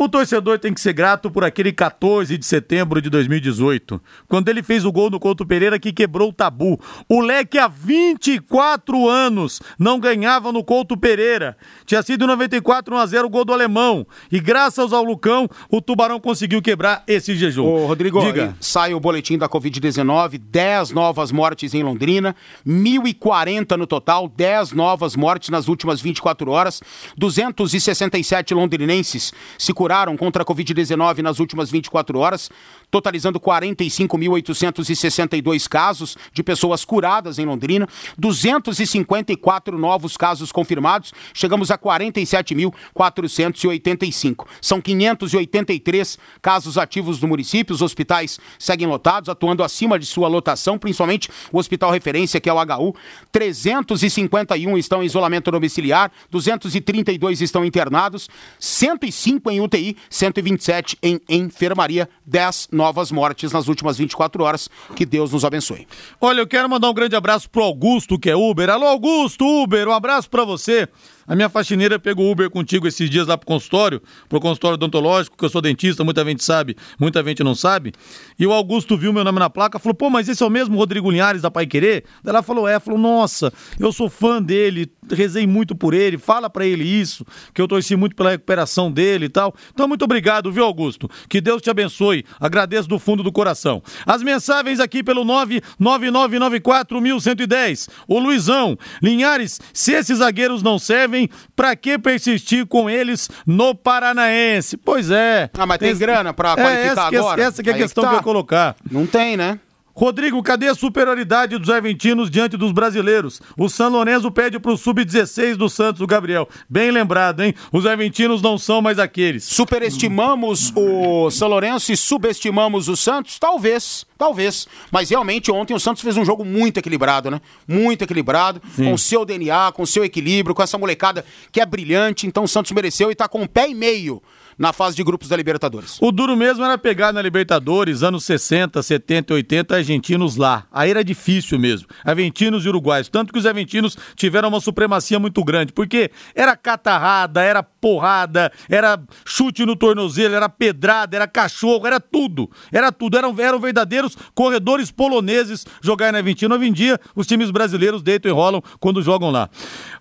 [0.00, 4.62] o torcedor tem que ser grato por aquele 14 de setembro de 2018, quando ele
[4.62, 6.80] fez o gol no Couto Pereira que quebrou o tabu.
[7.06, 11.54] O Leque há 24 anos não ganhava no Couto Pereira.
[11.84, 14.06] Tinha sido 94 1 a 0 o gol do alemão.
[14.32, 17.66] E graças ao Lucão, o Tubarão conseguiu quebrar esse jejum.
[17.66, 18.56] Ô, Rodrigo, Diga.
[18.58, 22.34] sai o boletim da Covid-19, 10 novas mortes em Londrina,
[22.66, 26.80] 1.040 no total, 10 novas mortes nas últimas 24 horas,
[27.18, 32.48] 267 londrinenses se curaram curaram contra a Covid-19 nas últimas 24 horas.
[32.90, 37.86] Totalizando 45.862 casos de pessoas curadas em Londrina,
[38.18, 44.46] 254 novos casos confirmados, chegamos a 47.485.
[44.60, 50.78] São 583 casos ativos no município, os hospitais seguem lotados, atuando acima de sua lotação,
[50.78, 52.94] principalmente o hospital referência, que é o HU.
[53.30, 62.68] 351 estão em isolamento domiciliar, 232 estão internados, 105 em UTI, 127 em enfermaria, 10
[62.80, 64.70] novas mortes nas últimas 24 horas.
[64.96, 65.86] Que Deus nos abençoe.
[66.18, 68.70] Olha, eu quero mandar um grande abraço pro Augusto, que é Uber.
[68.70, 70.88] Alô, Augusto, Uber, um abraço para você.
[71.30, 75.44] A minha faxineira pegou Uber contigo esses dias lá pro consultório, pro consultório odontológico, que
[75.44, 77.92] eu sou dentista, muita gente sabe, muita gente não sabe.
[78.36, 80.76] E o Augusto viu meu nome na placa, falou: "Pô, mas esse é o mesmo
[80.76, 84.90] Rodrigo Linhares da Pai Querer?" Daí ela falou: "É", falou: "Nossa, eu sou fã dele,
[85.08, 89.26] rezei muito por ele, fala para ele isso, que eu torci muito pela recuperação dele
[89.26, 89.54] e tal".
[89.72, 91.08] Então muito obrigado, viu, Augusto?
[91.28, 92.24] Que Deus te abençoe.
[92.40, 93.80] Agradeço do fundo do coração.
[94.04, 97.88] As mensagens aqui pelo 999941110.
[98.08, 101.19] O Luizão, Linhares, se esses zagueiros não servem,
[101.56, 104.76] pra que persistir com eles no Paranaense?
[104.76, 105.50] Pois é.
[105.58, 107.42] Ah, mas tem, grana pra É, qualificar essa, que é- agora?
[107.42, 108.14] essa que é a Aí questão que, tá.
[108.14, 108.76] eu ia colocar.
[108.90, 109.58] Não tem, né?
[110.00, 113.38] Rodrigo, cadê a superioridade dos argentinos diante dos brasileiros?
[113.54, 116.48] O San Lorenzo pede pro sub-16 do Santos, o Gabriel.
[116.70, 117.54] Bem lembrado, hein?
[117.70, 119.44] Os argentinos não são mais aqueles.
[119.44, 123.38] Superestimamos o São Lourenço e subestimamos o Santos?
[123.38, 124.66] Talvez, talvez.
[124.90, 127.38] Mas realmente ontem o Santos fez um jogo muito equilibrado, né?
[127.68, 131.66] Muito equilibrado, com o seu DNA, com o seu equilíbrio, com essa molecada que é
[131.66, 132.26] brilhante.
[132.26, 134.22] Então o Santos mereceu e tá com um pé e meio
[134.60, 135.96] na fase de grupos da Libertadores.
[136.02, 140.66] O duro mesmo era pegar na Libertadores, anos 60, 70, 80, argentinos lá.
[140.70, 141.88] Aí era difícil mesmo.
[142.04, 143.08] Argentinos e uruguaios.
[143.08, 145.72] Tanto que os argentinos tiveram uma supremacia muito grande.
[145.72, 152.50] Porque era catarrada, era porrada, era chute no tornozelo, era pedrada, era cachorro, era tudo.
[152.70, 153.16] Era tudo.
[153.16, 156.54] Eram, eram verdadeiros corredores poloneses jogar na Argentina.
[156.54, 159.48] Hoje em dia, os times brasileiros deitam e rolam quando jogam lá.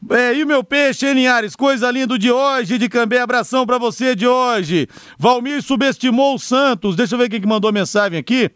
[0.10, 1.56] É, e o meu peixe, hein, Linhares?
[1.56, 3.22] Coisa linda de hoje, de Cambé.
[3.22, 4.49] Abração pra você de hoje.
[5.18, 6.96] Valmir subestimou o Santos.
[6.96, 8.52] Deixa eu ver quem que mandou mensagem aqui.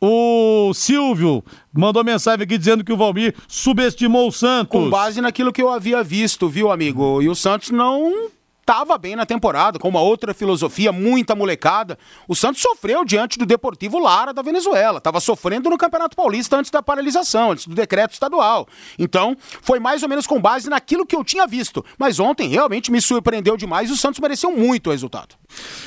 [0.00, 4.70] O Silvio mandou mensagem aqui dizendo que o Valmir subestimou o Santos.
[4.70, 7.20] Com base naquilo que eu havia visto, viu, amigo?
[7.20, 8.30] E o Santos não
[8.68, 11.98] estava bem na temporada, com uma outra filosofia, muita molecada.
[12.28, 14.98] O Santos sofreu diante do Deportivo Lara da Venezuela.
[14.98, 18.68] Estava sofrendo no Campeonato Paulista antes da paralisação, antes do decreto estadual.
[18.98, 21.82] Então, foi mais ou menos com base naquilo que eu tinha visto.
[21.96, 25.34] Mas ontem realmente me surpreendeu demais e o Santos mereceu muito o resultado.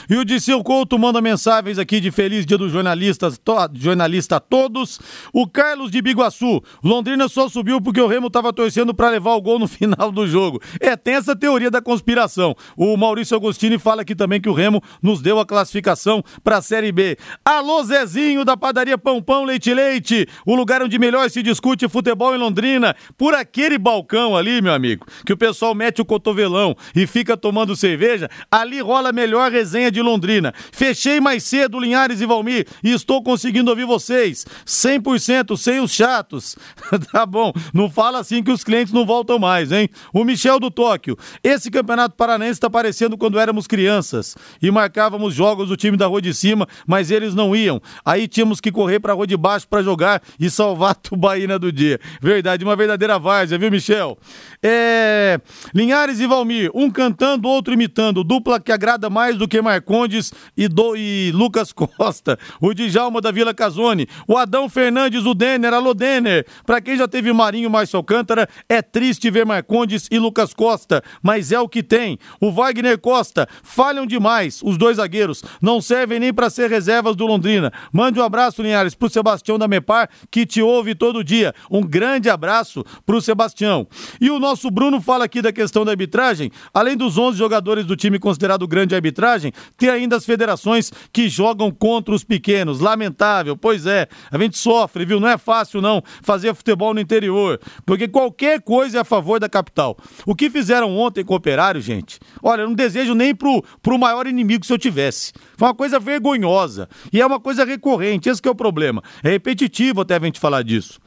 [0.09, 4.39] E o Diceu Couto manda mensagens aqui de feliz dia dos jornalistas, to, jornalista a
[4.39, 4.99] todos.
[5.31, 9.41] O Carlos de Biguaçu, Londrina só subiu porque o Remo estava torcendo para levar o
[9.41, 10.59] gol no final do jogo.
[10.79, 12.55] É, tem essa teoria da conspiração.
[12.75, 16.61] O Maurício Agostini fala aqui também que o Remo nos deu a classificação para a
[16.61, 17.17] Série B.
[17.43, 22.35] Alô Zezinho da padaria Pão Pão Leite Leite, o lugar onde melhor se discute futebol
[22.35, 27.05] em Londrina, por aquele balcão ali, meu amigo, que o pessoal mete o cotovelão e
[27.05, 30.53] fica tomando cerveja, ali rola a melhor resenha de Londrina.
[30.71, 34.45] Fechei mais cedo, Linhares e Valmir, e estou conseguindo ouvir vocês.
[34.65, 36.55] 100% sem os chatos.
[37.11, 39.89] tá bom, não fala assim que os clientes não voltam mais, hein?
[40.13, 41.17] O Michel do Tóquio.
[41.43, 46.21] Esse campeonato paranaense está parecendo quando éramos crianças e marcávamos jogos do time da rua
[46.21, 47.81] de cima, mas eles não iam.
[48.05, 51.57] Aí tínhamos que correr para a rua de baixo para jogar e salvar a tubaína
[51.57, 51.99] do dia.
[52.21, 54.17] Verdade, uma verdadeira várzea, viu, Michel?
[54.61, 55.39] É...
[55.73, 60.67] Linhares e Valmir, um cantando, outro imitando, dupla que agrada mais do que Marcondes e,
[60.67, 60.95] do...
[60.95, 66.45] e Lucas Costa, o Djalma da Vila Casone, o Adão Fernandes, o Denner, alô Denner.
[66.65, 71.51] Pra quem já teve Marinho Márcio Alcântara, é triste ver Marcondes e Lucas Costa, mas
[71.51, 72.19] é o que tem.
[72.41, 74.61] O Wagner Costa, falham demais.
[74.63, 77.71] Os dois zagueiros não servem nem para ser reservas do Londrina.
[77.93, 81.53] Mande um abraço, Linhares, pro Sebastião da Mepar, que te ouve todo dia.
[81.69, 83.87] Um grande abraço pro Sebastião.
[84.19, 86.51] E o nosso Bruno fala aqui da questão da arbitragem.
[86.73, 91.69] Além dos 11 jogadores do time considerado grande arbitragem, tem ainda as federações que jogam
[91.69, 92.79] contra os pequenos.
[92.79, 94.07] Lamentável, pois é.
[94.31, 95.19] A gente sofre, viu?
[95.19, 97.59] Não é fácil, não, fazer futebol no interior.
[97.85, 99.95] Porque qualquer coisa é a favor da capital.
[100.25, 103.97] O que fizeram ontem com o Operário, gente, olha, eu não desejo nem pro, pro
[103.97, 105.33] maior inimigo se eu tivesse.
[105.57, 106.87] Foi uma coisa vergonhosa.
[107.11, 109.03] E é uma coisa recorrente, esse que é o problema.
[109.23, 110.99] É repetitivo até a gente falar disso.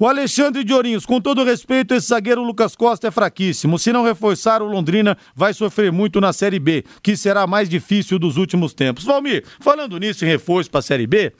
[0.00, 3.80] O Alexandre de Ourinhos, com todo respeito, esse zagueiro Lucas Costa é fraquíssimo.
[3.80, 7.68] Se não reforçar, o Londrina vai sofrer muito na Série B, que será a mais
[7.68, 9.02] difícil dos últimos tempos.
[9.02, 11.32] Valmir, falando nisso em reforço para a Série B,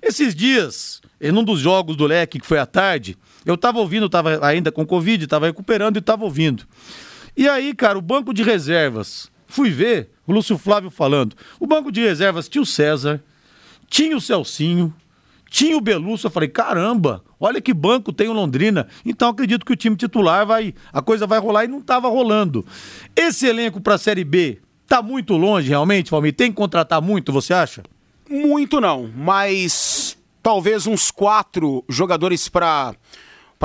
[0.00, 4.08] esses dias, em um dos jogos do Leque, que foi à tarde, eu tava ouvindo,
[4.08, 6.62] tava ainda com Covid, tava recuperando e tava ouvindo.
[7.36, 11.36] E aí, cara, o banco de reservas, fui ver o Lúcio Flávio falando.
[11.58, 13.22] O banco de reservas tinha o César,
[13.88, 14.94] tinha o Celcinho,
[15.50, 16.26] tinha o Belusso.
[16.26, 18.88] Eu falei, caramba, olha que banco tem o Londrina.
[19.04, 20.74] Então acredito que o time titular vai.
[20.92, 22.64] A coisa vai rolar e não estava rolando.
[23.14, 26.34] Esse elenco para a Série B tá muito longe, realmente, Valmir?
[26.34, 27.82] Tem que contratar muito, você acha?
[28.28, 32.94] Muito não, mas talvez uns quatro jogadores para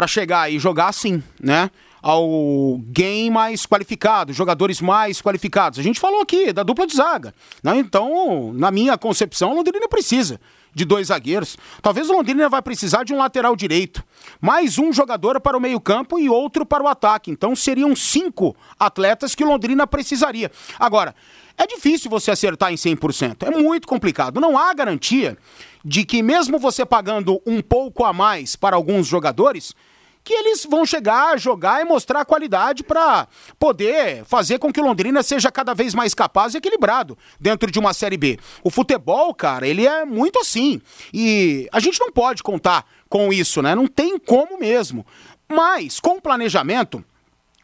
[0.08, 1.70] chegar e jogar sim, né?
[2.02, 5.80] Alguém mais qualificado, jogadores mais qualificados.
[5.80, 7.34] A gente falou aqui da dupla de zaga.
[7.64, 7.78] Né?
[7.78, 10.40] Então, na minha concepção, o Londrina precisa
[10.74, 11.58] de dois zagueiros.
[11.82, 14.04] Talvez o Londrina vai precisar de um lateral direito.
[14.40, 17.32] Mais um jogador para o meio-campo e outro para o ataque.
[17.32, 20.52] Então seriam cinco atletas que o Londrina precisaria.
[20.80, 21.16] Agora,
[21.58, 23.46] é difícil você acertar em 100%.
[23.46, 24.40] É muito complicado.
[24.40, 25.38] Não há garantia
[25.84, 29.76] de que, mesmo você pagando um pouco a mais para alguns jogadores,
[30.24, 33.28] que eles vão chegar, jogar e mostrar qualidade para
[33.58, 37.80] poder fazer com que o Londrina seja cada vez mais capaz e equilibrado dentro de
[37.80, 38.38] uma Série B.
[38.64, 40.82] O futebol, cara, ele é muito assim.
[41.14, 43.74] E a gente não pode contar com isso, né?
[43.74, 45.06] Não tem como mesmo.
[45.48, 47.04] Mas, com planejamento,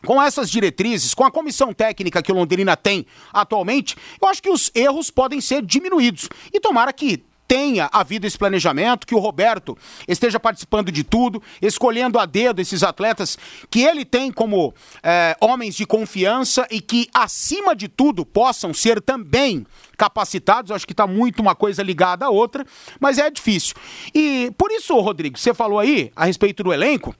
[0.06, 4.50] com essas diretrizes, com a comissão técnica que o Londrina tem atualmente, eu acho que
[4.50, 6.30] os erros podem ser diminuídos.
[6.54, 9.78] E tomara que tenha havido esse planejamento, que o Roberto
[10.08, 13.38] esteja participando de tudo, escolhendo a dedo esses atletas
[13.70, 19.02] que ele tem como é, homens de confiança e que, acima de tudo, possam ser
[19.02, 19.66] também
[19.98, 20.70] capacitados.
[20.70, 22.66] Eu acho que está muito uma coisa ligada à outra,
[23.00, 23.76] mas é difícil.
[24.14, 27.16] E por isso, Rodrigo, você falou aí a respeito do elenco,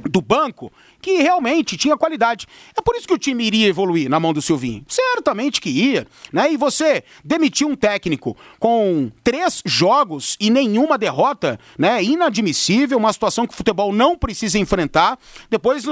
[0.00, 2.46] do banco, que realmente tinha qualidade.
[2.76, 4.84] É por isso que o time iria evoluir na mão do Silvinho.
[4.88, 6.52] Certamente que ia, né?
[6.52, 12.02] E você demitir um técnico com três jogos e nenhuma derrota, né?
[12.02, 15.18] Inadmissível, uma situação que o futebol não precisa enfrentar.
[15.50, 15.84] Depois,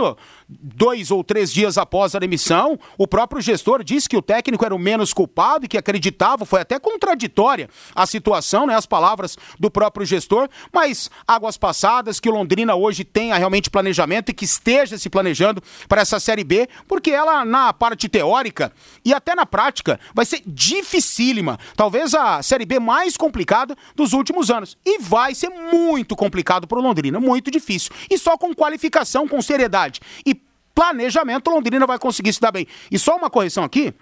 [0.48, 4.74] dois ou três dias após a demissão, o próprio gestor disse que o técnico era
[4.74, 8.74] o menos culpado e que acreditava, foi até contraditória a situação, né?
[8.74, 14.30] As palavras do próprio gestor, mas águas passadas, que o Londrina hoje tenha realmente planejamento
[14.30, 18.72] e que esteja se planejando para essa Série B, porque ela, na parte teórica
[19.04, 21.58] e até na prática, vai ser dificílima.
[21.76, 24.76] Talvez a Série B mais complicada dos últimos anos.
[24.84, 27.92] E vai ser muito complicado para o Londrina, muito difícil.
[28.10, 30.34] E só com qualificação, com seriedade e
[30.74, 32.66] planejamento, Londrina vai conseguir se dar bem.
[32.90, 33.94] E só uma correção aqui: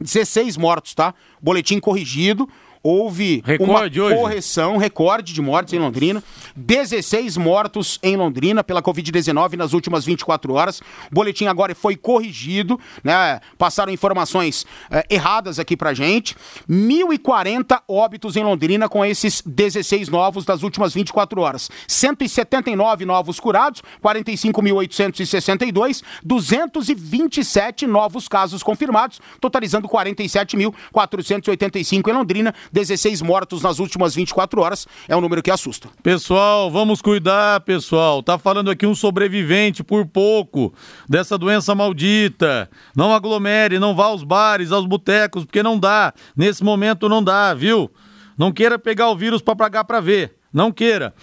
[0.00, 1.14] 16 mortos, tá?
[1.40, 2.48] Boletim corrigido
[2.84, 6.22] houve recorde uma correção, recorde de mortes em Londrina.
[6.54, 10.80] 16 mortos em Londrina pela Covid-19 nas últimas 24 horas.
[11.10, 13.40] O boletim agora foi corrigido, né?
[13.56, 16.36] Passaram informações eh, erradas aqui pra gente.
[16.68, 21.70] 1.040 óbitos em Londrina com esses 16 novos das últimas 24 horas.
[21.88, 33.78] 179 novos curados, 45.862, 227 novos casos confirmados, totalizando 47.485 em Londrina, 16 mortos nas
[33.78, 34.86] últimas 24 horas.
[35.06, 35.88] É um número que assusta.
[36.02, 38.20] Pessoal, vamos cuidar, pessoal.
[38.20, 40.74] Tá falando aqui um sobrevivente por pouco
[41.08, 42.68] dessa doença maldita.
[42.96, 46.12] Não aglomere, não vá aos bares, aos botecos, porque não dá.
[46.36, 47.88] Nesse momento não dá, viu?
[48.36, 50.34] Não queira pegar o vírus para pagar para ver.
[50.52, 51.14] Não queira.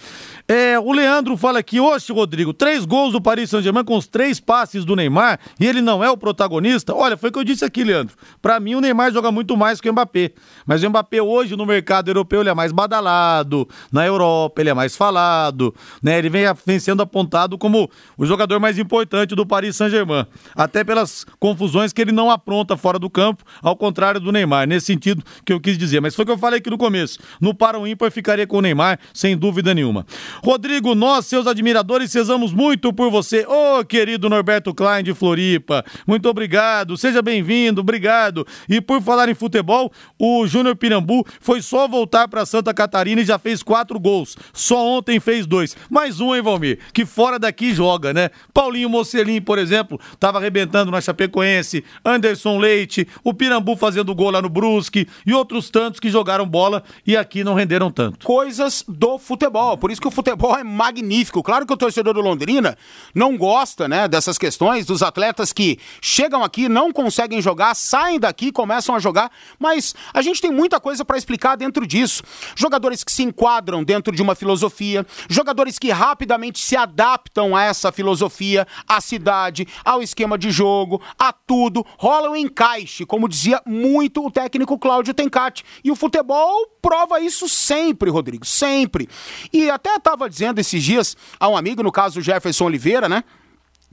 [0.54, 4.38] É, o Leandro fala aqui, oxe, Rodrigo, três gols do Paris Saint-Germain com os três
[4.38, 6.94] passes do Neymar e ele não é o protagonista?
[6.94, 8.14] Olha, foi o que eu disse aqui, Leandro.
[8.42, 10.32] Para mim, o Neymar joga muito mais que o Mbappé.
[10.66, 14.74] Mas o Mbappé hoje no mercado europeu ele é mais badalado, na Europa ele é
[14.74, 16.18] mais falado, né?
[16.18, 17.88] Ele vem, vem sendo apontado como
[18.18, 20.26] o jogador mais importante do Paris Saint-Germain.
[20.54, 24.68] Até pelas confusões que ele não apronta fora do campo, ao contrário do Neymar.
[24.68, 26.02] Nesse sentido que eu quis dizer.
[26.02, 27.18] Mas foi o que eu falei aqui no começo.
[27.40, 30.04] No para o ímpar ficaria com o Neymar, sem dúvida nenhuma.
[30.44, 33.46] Rodrigo, nós, seus admiradores, cesamos muito por você.
[33.46, 38.44] Ô, oh, querido Norberto Klein de Floripa, muito obrigado, seja bem-vindo, obrigado.
[38.68, 43.24] E por falar em futebol, o Júnior Pirambu foi só voltar para Santa Catarina e
[43.24, 44.36] já fez quatro gols.
[44.52, 45.76] Só ontem fez dois.
[45.88, 46.80] Mais um, hein, Valmir?
[46.92, 48.28] Que fora daqui joga, né?
[48.52, 54.42] Paulinho Mocelin, por exemplo, estava arrebentando na Chapecoense, Anderson Leite, o Pirambu fazendo gol lá
[54.42, 58.26] no Brusque e outros tantos que jogaram bola e aqui não renderam tanto.
[58.26, 61.42] Coisas do futebol, por isso que o futebol futebol é magnífico.
[61.42, 62.76] Claro que o torcedor do Londrina
[63.14, 68.50] não gosta, né, dessas questões dos atletas que chegam aqui, não conseguem jogar, saem daqui,
[68.50, 72.22] começam a jogar, mas a gente tem muita coisa para explicar dentro disso.
[72.56, 77.92] Jogadores que se enquadram dentro de uma filosofia, jogadores que rapidamente se adaptam a essa
[77.92, 84.24] filosofia, à cidade, ao esquema de jogo, a tudo, rola um encaixe, como dizia muito
[84.24, 85.64] o técnico Cláudio Tencati.
[85.84, 89.08] E o futebol prova isso sempre, Rodrigo, sempre.
[89.52, 93.24] E até estava dizendo esses dias a um amigo, no caso o Jefferson Oliveira, né?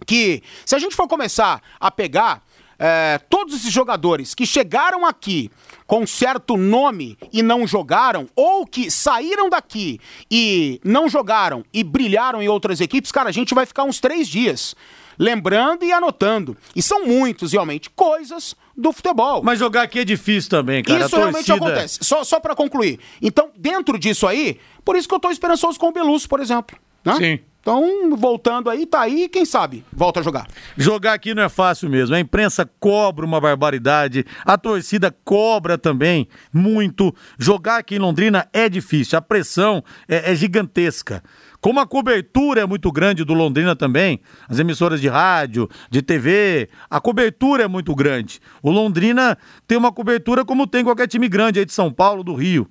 [0.06, 2.44] Que se a gente for começar a pegar
[2.78, 5.52] é, todos esses jogadores que chegaram aqui
[5.86, 12.42] com certo nome e não jogaram, ou que saíram daqui e não jogaram e brilharam
[12.42, 14.76] em outras equipes, cara, a gente vai ficar uns três dias
[15.18, 16.56] lembrando e anotando.
[16.74, 19.44] E são muitos, realmente, coisas do futebol.
[19.44, 21.06] Mas jogar aqui é difícil também, cara.
[21.06, 22.00] Isso realmente acontece.
[22.02, 23.00] Só, só para concluir.
[23.22, 26.78] Então, dentro disso aí, por isso que eu tô esperançoso com o Belusso, por exemplo.
[27.04, 27.16] Né?
[27.16, 27.40] Sim.
[27.70, 30.48] Então, voltando aí, tá aí, quem sabe, volta a jogar.
[30.76, 32.16] Jogar aqui não é fácil mesmo.
[32.16, 37.14] A imprensa cobra uma barbaridade, a torcida cobra também muito.
[37.38, 41.22] Jogar aqui em Londrina é difícil, a pressão é, é gigantesca.
[41.62, 46.70] Como a cobertura é muito grande do Londrina também, as emissoras de rádio, de TV,
[46.90, 48.40] a cobertura é muito grande.
[48.64, 52.34] O Londrina tem uma cobertura como tem qualquer time grande aí de São Paulo, do
[52.34, 52.68] Rio.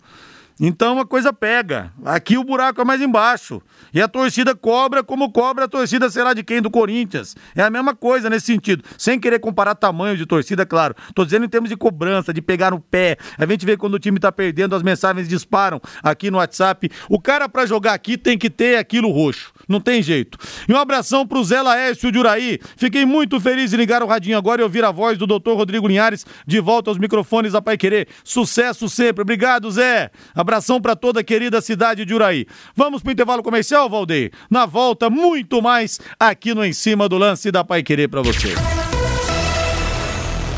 [0.61, 1.93] Então a coisa pega.
[2.05, 3.63] Aqui o buraco é mais embaixo.
[3.95, 7.37] E a torcida cobra como cobra a torcida, sei lá de quem, do Corinthians.
[7.55, 8.83] É a mesma coisa nesse sentido.
[8.97, 10.95] Sem querer comparar tamanho de torcida, claro.
[11.15, 13.17] Tô dizendo em termos de cobrança, de pegar no pé.
[13.39, 16.91] A gente vê quando o time tá perdendo, as mensagens disparam aqui no WhatsApp.
[17.09, 19.53] O cara para jogar aqui tem que ter aquilo roxo.
[19.69, 20.39] Não tem jeito.
[20.69, 22.59] E um abração pro Zé Laércio de Uraí.
[22.77, 25.87] Fiquei muito feliz em ligar o radinho agora e ouvir a voz do doutor Rodrigo
[25.87, 28.09] Linhares de volta aos microfones da Pai Querer.
[28.25, 29.23] Sucesso sempre.
[29.23, 30.11] Obrigado, Zé.
[30.49, 32.47] Abração para toda a querida cidade de Uraí.
[32.75, 34.33] Vamos pro intervalo comercial, Valdeir?
[34.49, 38.55] Na volta, muito mais aqui no Em Cima do Lance da Pai Querer para você.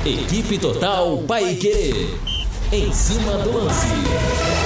[0.06, 2.06] Equipe Total Pai Querer.
[2.70, 4.59] Em cima do lance.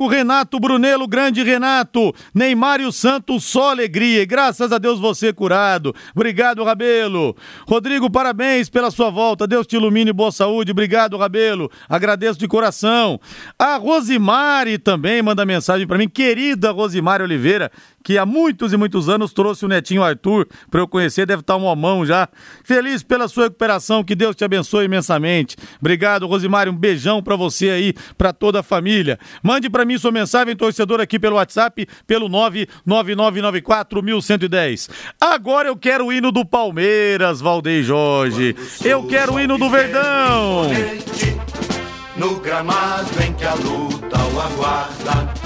[0.00, 2.14] Renato Brunello, grande Renato.
[2.34, 4.24] Neymar e o Santos, só alegria.
[4.24, 5.94] Graças a Deus você curado.
[6.14, 7.36] Obrigado, Rabelo.
[7.66, 9.46] Rodrigo, parabéns pela sua volta.
[9.46, 10.72] Deus te ilumine e boa saúde.
[10.72, 11.70] Obrigado, Rabelo.
[11.88, 13.20] Agradeço de coração.
[13.58, 16.08] A Rosimari também manda mensagem para mim.
[16.08, 17.70] Querida Rosimari Oliveira,
[18.02, 21.56] que há muitos e muitos anos trouxe o netinho Arthur para eu conhecer, deve estar
[21.56, 22.28] um homão já.
[22.64, 25.56] Feliz pela sua recuperação, que Deus te abençoe imensamente.
[25.80, 29.18] Obrigado, Rosimário, um beijão para você aí, para toda a família.
[29.42, 34.90] Mande para mim sua mensagem, torcedor, aqui pelo WhatsApp, pelo 99994-1110.
[35.20, 38.54] Agora eu quero o hino do Palmeiras, Valdeir Jorge.
[38.84, 40.66] Eu quero o hino do Verdão.
[42.16, 45.41] No gramado em que a luta o aguarda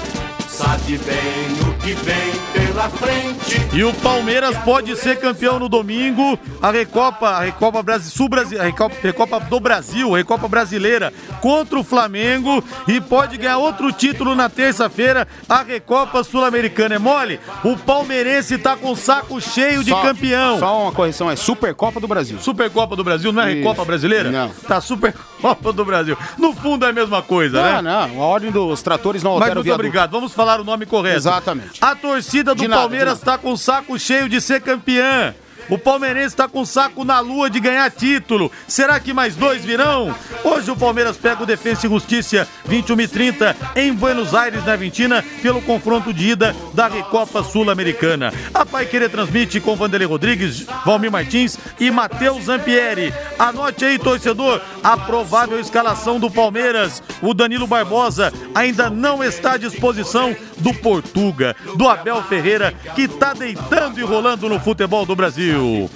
[0.57, 3.61] sabe bem o que vem pela frente.
[3.73, 6.37] E o Palmeiras pode ser campeão no domingo.
[6.61, 11.13] A Recopa, a Recopa Brasil, Sul Brasil, a Recopa, Recopa do Brasil, a Recopa Brasileira
[11.41, 16.95] contra o Flamengo e pode ganhar outro título na terça-feira, a Recopa Sul-Americana.
[16.95, 17.39] É mole?
[17.63, 20.57] O palmeirense tá com o saco cheio de Só- campeão.
[20.59, 22.39] Só uma correção, é Supercopa do Brasil.
[22.39, 23.57] Supercopa do Brasil, não é Isso.
[23.59, 24.31] Recopa Brasileira?
[24.31, 24.49] Não.
[24.67, 26.17] Tá Supercopa do Brasil.
[26.37, 27.81] No fundo é a mesma coisa, né?
[27.81, 29.85] Não, não, a ordem dos tratores não Mas altera o muito viaduto.
[29.87, 30.11] obrigado.
[30.11, 31.17] Vamos falar o nome correto.
[31.17, 31.79] Exatamente.
[31.81, 35.35] A torcida do Palmeiras está com o saco cheio de ser campeã.
[35.69, 38.49] O palmeirense está com o saco na lua de ganhar título.
[38.67, 40.15] Será que mais dois virão?
[40.43, 44.73] Hoje o Palmeiras pega o Defensa e Justiça 21 e 30 em Buenos Aires, na
[44.73, 48.33] Argentina, pelo confronto de ida da Recopa Sul-Americana.
[48.53, 53.13] A Pai Querer transmite com Vanderlei Rodrigues, Valmir Martins e Matheus Zampieri.
[53.37, 57.03] Anote aí, torcedor, a provável escalação do Palmeiras.
[57.21, 63.33] O Danilo Barbosa ainda não está à disposição do Portuga, do Abel Ferreira, que está
[63.33, 65.56] deitando e rolando no futebol do Brasil.
[65.57, 65.89] Do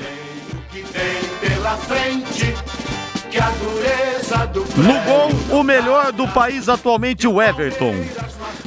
[4.81, 7.93] No gol, o melhor do país atualmente, o Everton.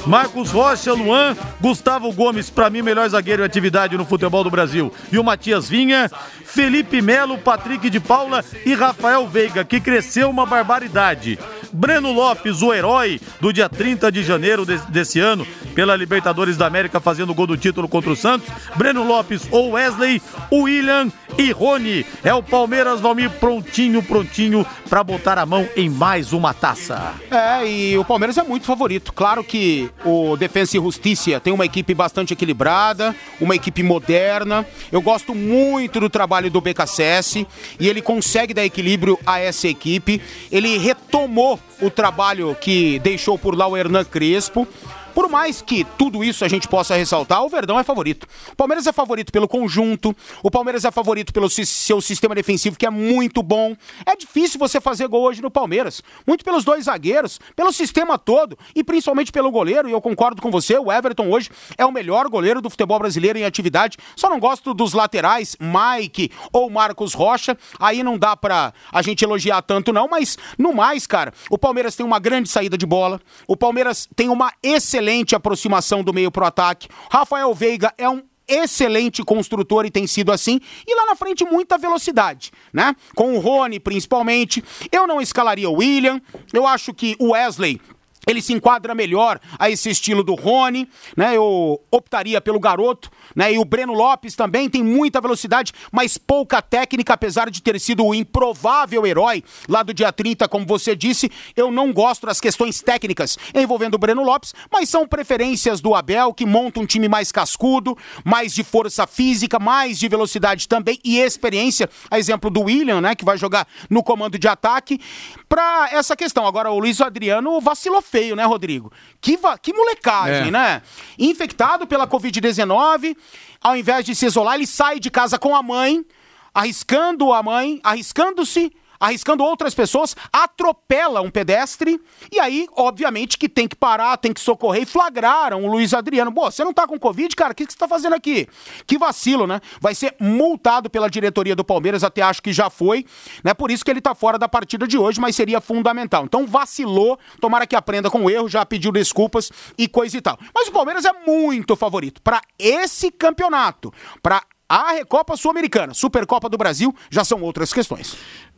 [0.05, 4.91] Marcos Rocha, Luan, Gustavo Gomes, pra mim, melhor zagueiro em atividade no futebol do Brasil.
[5.11, 6.09] E o Matias Vinha,
[6.43, 11.37] Felipe Melo, Patrick de Paula e Rafael Veiga, que cresceu uma barbaridade.
[11.73, 16.65] Breno Lopes, o herói do dia 30 de janeiro de- desse ano, pela Libertadores da
[16.67, 18.47] América, fazendo o gol do título contra o Santos.
[18.75, 20.21] Breno Lopes, ou Wesley,
[20.51, 22.05] William e Rony.
[22.23, 27.13] É o Palmeiras, Valmir, prontinho, prontinho pra botar a mão em mais uma taça.
[27.29, 29.11] É, e o Palmeiras é muito favorito.
[29.11, 34.65] Claro que o Defensa e Justiça tem uma equipe bastante equilibrada, uma equipe moderna.
[34.91, 37.45] Eu gosto muito do trabalho do BKSS
[37.79, 40.21] e ele consegue dar equilíbrio a essa equipe.
[40.51, 44.67] Ele retomou o trabalho que deixou por lá o Hernan Crespo.
[45.15, 48.27] Por mais que tudo isso a gente possa ressaltar, o Verdão é favorito.
[48.51, 50.13] O Palmeiras é favorito pelo conjunto,
[50.43, 53.75] o Palmeiras é favorito pelo si- seu sistema defensivo, que é muito bom.
[54.05, 56.03] É difícil você fazer gol hoje no Palmeiras.
[56.27, 59.87] Muito pelos dois zagueiros, pelo sistema todo e principalmente pelo goleiro.
[59.87, 63.39] E eu concordo com você, o Everton hoje é o melhor goleiro do futebol brasileiro
[63.39, 63.97] em atividade.
[64.17, 67.57] Só não gosto dos laterais, Mike ou Marcos Rocha.
[67.79, 70.09] Aí não dá pra a gente elogiar tanto, não.
[70.09, 73.21] Mas no mais, cara, o Palmeiras tem uma grande saída de bola.
[73.47, 75.04] O Palmeiras tem uma excelente
[75.35, 76.87] aproximação do meio pro ataque.
[77.09, 80.59] Rafael Veiga é um excelente construtor e tem sido assim.
[80.87, 82.95] E lá na frente, muita velocidade, né?
[83.15, 84.63] Com o Rony, principalmente.
[84.91, 86.21] Eu não escalaria o William.
[86.53, 87.81] Eu acho que o Wesley
[88.27, 91.35] ele se enquadra melhor a esse estilo do Rony, né?
[91.35, 93.53] Eu optaria pelo garoto, né?
[93.53, 98.05] E o Breno Lopes também tem muita velocidade, mas pouca técnica, apesar de ter sido
[98.05, 101.31] o improvável herói lá do dia 30, como você disse.
[101.55, 106.33] Eu não gosto das questões técnicas envolvendo o Breno Lopes, mas são preferências do Abel,
[106.33, 111.19] que monta um time mais cascudo, mais de força física, mais de velocidade também e
[111.19, 111.89] experiência.
[112.09, 113.15] A exemplo do William, né?
[113.15, 114.99] Que vai jogar no comando de ataque.
[115.47, 116.45] Para essa questão.
[116.45, 118.93] Agora, o Luiz Adriano vacilou feio, né, Rodrigo?
[119.19, 120.51] Que, que molecagem, é.
[120.51, 120.81] né?
[121.19, 123.17] Infectado pela Covid-19,
[123.61, 126.05] ao invés de se isolar, ele sai de casa com a mãe,
[126.53, 131.99] arriscando a mãe, arriscando-se arriscando outras pessoas, atropela um pedestre
[132.31, 136.31] e aí, obviamente, que tem que parar, tem que socorrer e flagraram o Luiz Adriano.
[136.31, 137.51] Pô, você não tá com Covid, cara?
[137.51, 138.47] O que, que você tá fazendo aqui?
[138.85, 139.59] Que vacilo, né?
[139.79, 143.05] Vai ser multado pela diretoria do Palmeiras, até acho que já foi,
[143.43, 143.53] né?
[143.53, 146.25] Por isso que ele tá fora da partida de hoje, mas seria fundamental.
[146.25, 150.37] Então vacilou, tomara que aprenda com o erro, já pediu desculpas e coisa e tal.
[150.53, 156.57] Mas o Palmeiras é muito favorito para esse campeonato, para a Recopa Sul-Americana, Supercopa do
[156.57, 158.17] Brasil, já são outras questões.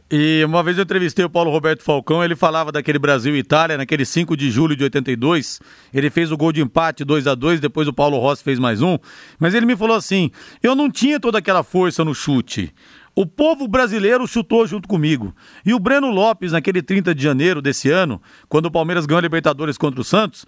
[0.09, 3.77] E uma vez eu entrevistei o Paulo Roberto Falcão, ele falava daquele Brasil e Itália,
[3.77, 5.59] naquele 5 de julho de 82.
[5.93, 8.81] Ele fez o gol de empate 2 a 2 depois o Paulo Rossi fez mais
[8.81, 8.97] um.
[9.37, 10.31] Mas ele me falou assim:
[10.63, 12.73] eu não tinha toda aquela força no chute.
[13.13, 15.35] O povo brasileiro chutou junto comigo.
[15.65, 19.23] E o Breno Lopes, naquele 30 de janeiro desse ano, quando o Palmeiras ganhou a
[19.23, 20.45] Libertadores contra o Santos,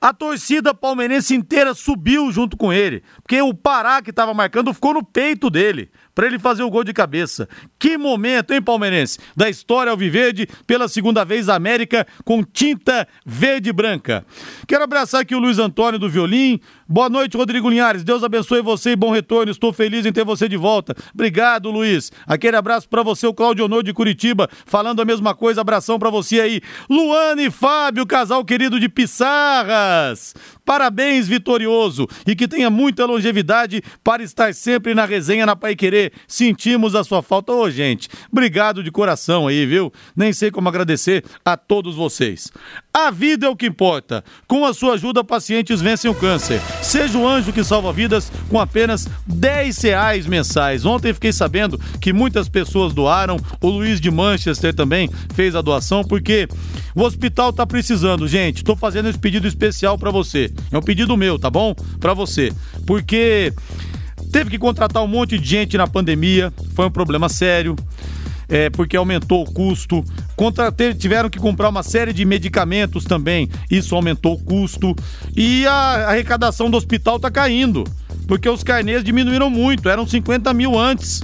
[0.00, 4.94] a torcida palmeirense inteira subiu junto com ele, porque o Pará que estava marcando ficou
[4.94, 7.46] no peito dele para ele fazer o gol de cabeça.
[7.78, 9.18] Que momento, hein, palmeirense?
[9.36, 14.24] Da história ao Viverde, pela segunda vez América com tinta verde e branca.
[14.66, 16.58] Quero abraçar aqui o Luiz Antônio do Violim.
[16.88, 18.02] Boa noite, Rodrigo Linhares.
[18.02, 19.52] Deus abençoe você e bom retorno.
[19.52, 20.96] Estou feliz em ter você de volta.
[21.12, 22.10] Obrigado, Luiz.
[22.26, 25.60] Aquele abraço para você, o Claudio Honor de Curitiba, falando a mesma coisa.
[25.60, 26.62] Abração para você aí.
[26.88, 30.34] Luane e Fábio, casal querido de Pissarras.
[30.64, 36.05] Parabéns, vitorioso, e que tenha muita longevidade para estar sempre na resenha na Pai Querer.
[36.26, 37.52] Sentimos a sua falta.
[37.52, 39.92] Ô, gente, obrigado de coração aí, viu?
[40.14, 42.50] Nem sei como agradecer a todos vocês.
[42.92, 44.24] A vida é o que importa.
[44.46, 46.60] Com a sua ajuda, pacientes vencem o câncer.
[46.82, 50.84] Seja o anjo que salva vidas com apenas 10 reais mensais.
[50.84, 53.36] Ontem fiquei sabendo que muitas pessoas doaram.
[53.60, 56.48] O Luiz de Manchester também fez a doação, porque
[56.94, 58.64] o hospital tá precisando, gente.
[58.64, 60.50] Tô fazendo esse pedido especial para você.
[60.72, 61.74] É um pedido meu, tá bom?
[62.00, 62.52] Para você.
[62.86, 63.52] Porque
[64.30, 67.76] teve que contratar um monte de gente na pandemia, foi um problema sério.
[68.48, 70.04] É, porque aumentou o custo.
[70.36, 74.94] Contra, tiveram que comprar uma série de medicamentos também, isso aumentou o custo.
[75.34, 77.82] E a arrecadação do hospital está caindo,
[78.28, 81.22] porque os carnês diminuíram muito, eram 50 mil antes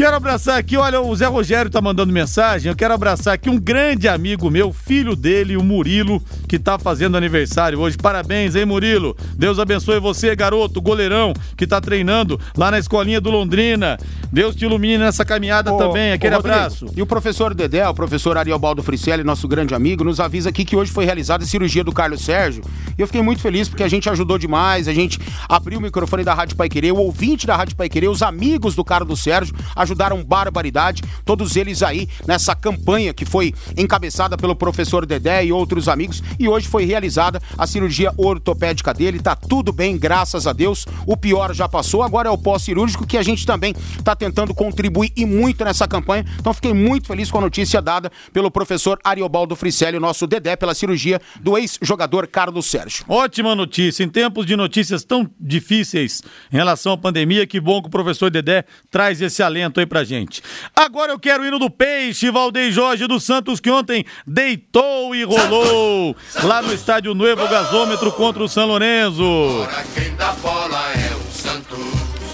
[0.00, 2.70] Quero abraçar aqui, olha, o Zé Rogério tá mandando mensagem.
[2.70, 7.18] Eu quero abraçar aqui um grande amigo meu, filho dele, o Murilo, que tá fazendo
[7.18, 7.98] aniversário hoje.
[7.98, 9.14] Parabéns, hein, Murilo?
[9.36, 13.98] Deus abençoe você, garoto, goleirão, que tá treinando lá na escolinha do Londrina.
[14.32, 16.12] Deus te ilumine nessa caminhada ô, também.
[16.12, 16.86] Aquele ô, abraço.
[16.96, 20.76] E o professor Dedé, o professor Ariobaldo Fricelli, nosso grande amigo, nos avisa aqui que
[20.76, 22.62] hoje foi realizada a cirurgia do Carlos Sérgio.
[22.96, 25.18] E eu fiquei muito feliz porque a gente ajudou demais, a gente
[25.48, 28.74] abriu o microfone da Rádio Pai Querer, o ouvinte da Rádio Pai Querer, os amigos
[28.74, 35.06] do Carlos Sérgio ajudaram barbaridade, todos eles aí nessa campanha que foi encabeçada pelo professor
[35.06, 39.96] Dedé e outros amigos, e hoje foi realizada a cirurgia ortopédica dele, tá tudo bem,
[39.96, 40.86] graças a Deus.
[41.06, 45.12] O pior já passou, agora é o pós-cirúrgico que a gente também tá tentando contribuir
[45.16, 46.24] e muito nessa campanha.
[46.38, 50.74] Então fiquei muito feliz com a notícia dada pelo professor Ariobaldo Fricelli, nosso Dedé, pela
[50.74, 53.04] cirurgia do ex-jogador Carlos Sérgio.
[53.08, 57.88] Ótima notícia, em tempos de notícias tão difíceis em relação à pandemia, que bom que
[57.88, 60.42] o professor Dedé traz esse alento aí pra gente.
[60.74, 65.24] Agora eu quero o hino do Peixe, Valdeir Jorge dos Santos, que ontem deitou e
[65.24, 69.66] rolou lá no estádio Novo Gasômetro contra o São Lourenço.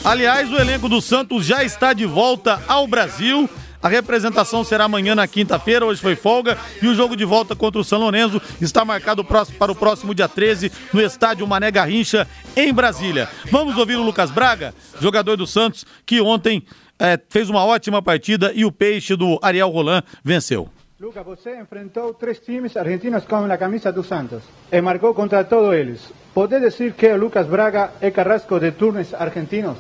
[0.05, 3.49] Aliás, o elenco do Santos já está de volta ao Brasil
[3.83, 7.81] A representação será amanhã na quinta-feira, hoje foi folga, e o jogo de volta contra
[7.81, 12.72] o São Lourenço está marcado para o próximo dia 13 no estádio Mané Garrincha, em
[12.72, 13.29] Brasília.
[13.51, 16.64] Vamos ouvir o Lucas Braga, jogador do Santos, que ontem
[16.99, 20.68] é, fez uma ótima partida e o peixe do Ariel Roland venceu.
[20.99, 24.42] Lucas, você enfrentou três times argentinos com a camisa do Santos
[24.72, 26.11] e marcou contra todos eles.
[26.32, 29.76] Pode dizer que o Lucas Braga é carrasco de turnos argentinos?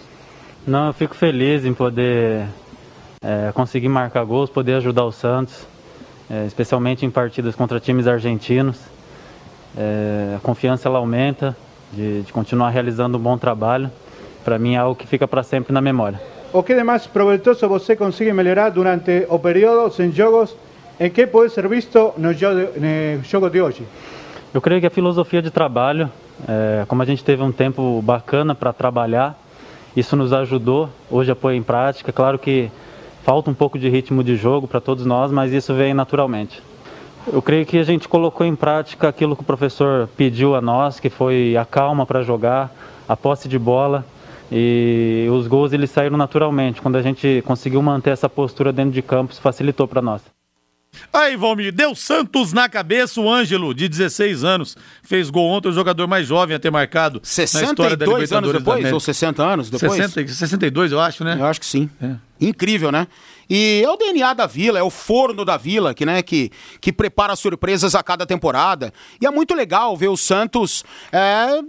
[0.66, 2.46] Não, eu fico feliz em poder
[3.22, 5.66] é, conseguir marcar gols, poder ajudar o Santos,
[6.28, 8.78] é, especialmente em partidas contra times argentinos.
[9.74, 11.56] É, a confiança ela aumenta
[11.94, 13.90] de, de continuar realizando um bom trabalho.
[14.44, 16.35] Para mim é algo que fica para sempre na memória.
[16.56, 20.56] O que de mais proveitoso você consegue melhorar durante o período sem jogos
[20.98, 23.82] em que pode ser visto no jogo de hoje?
[24.54, 26.10] Eu creio que a filosofia de trabalho,
[26.48, 29.38] é, como a gente teve um tempo bacana para trabalhar,
[29.94, 32.10] isso nos ajudou hoje a pôr em prática.
[32.10, 32.70] Claro que
[33.22, 36.62] falta um pouco de ritmo de jogo para todos nós, mas isso vem naturalmente.
[37.30, 40.98] Eu creio que a gente colocou em prática aquilo que o professor pediu a nós,
[41.00, 42.74] que foi a calma para jogar,
[43.06, 44.06] a posse de bola
[44.50, 46.80] e os gols eles saíram naturalmente.
[46.80, 50.22] Quando a gente conseguiu manter essa postura dentro de campo, isso facilitou para nós.
[51.12, 53.20] Aí, Valmir, deu Santos na cabeça.
[53.20, 57.20] O Ângelo, de 16 anos, fez gol ontem, o jogador mais jovem a ter marcado
[57.22, 59.92] 62 na história da Libertadores anos depois, ou 60 anos depois?
[59.92, 61.36] 60, 62, eu acho, né?
[61.38, 61.88] Eu acho que sim.
[62.02, 62.14] É.
[62.40, 63.06] Incrível, né?
[63.48, 66.92] E é o DNA da Vila, é o forno da Vila, que, né, que, que
[66.92, 68.92] prepara surpresas a cada temporada.
[69.20, 71.62] E é muito legal ver o Santos é,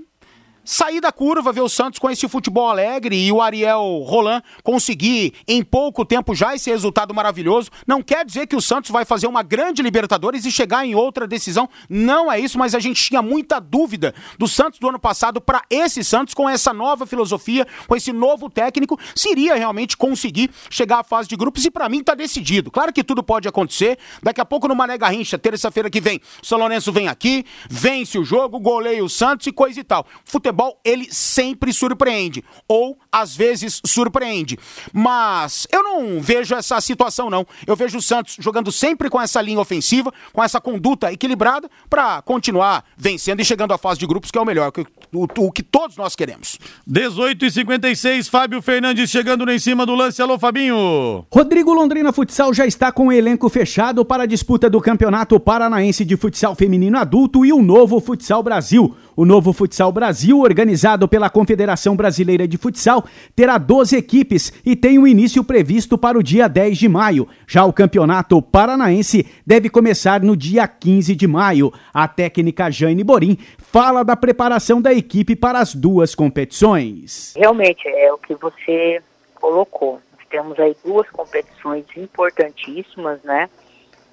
[0.68, 5.34] sair da curva, ver o Santos com esse futebol alegre e o Ariel Roland conseguir
[5.48, 7.72] em pouco tempo já esse resultado maravilhoso.
[7.88, 11.26] Não quer dizer que o Santos vai fazer uma grande Libertadores e chegar em outra
[11.26, 11.70] decisão.
[11.90, 15.62] Não é isso, mas a gente tinha muita dúvida do Santos do ano passado para
[15.70, 21.00] esse Santos com essa nova filosofia, com esse novo técnico, se iria realmente conseguir chegar
[21.00, 22.70] à fase de grupos e para mim tá decidido.
[22.70, 23.98] Claro que tudo pode acontecer.
[24.22, 28.20] Daqui a pouco no Mané Garrincha, terça-feira que vem, o São Lourenço vem aqui, vence
[28.20, 30.06] o jogo, goleia o Santos e coisa e tal.
[30.26, 34.58] Futebol futebol ele sempre surpreende, ou às vezes surpreende.
[34.92, 37.46] Mas eu não vejo essa situação, não.
[37.66, 42.22] Eu vejo o Santos jogando sempre com essa linha ofensiva, com essa conduta equilibrada, para
[42.24, 44.72] continuar vencendo e chegando à fase de grupos, que é o melhor,
[45.14, 46.58] o, o, o que todos nós queremos.
[46.88, 50.22] 18 e 56 Fábio Fernandes chegando em cima do lance.
[50.22, 51.26] Alô, Fabinho.
[51.32, 56.04] Rodrigo Londrina Futsal já está com o elenco fechado para a disputa do Campeonato Paranaense
[56.04, 58.96] de Futsal Feminino Adulto e o novo Futsal Brasil.
[59.16, 64.98] O novo Futsal Brasil, organizado pela Confederação Brasileira de Futsal, terá 12 equipes e tem
[64.98, 67.28] um início previsto para o dia 10 de maio.
[67.46, 71.72] Já o Campeonato Paranaense deve começar no dia 15 de maio.
[71.94, 77.34] A técnica Jane Borim fala da preparação da equipe para as duas competições.
[77.36, 79.02] Realmente, é o que você
[79.36, 80.02] colocou.
[80.18, 83.50] Nós temos aí duas competições importantíssimas, né?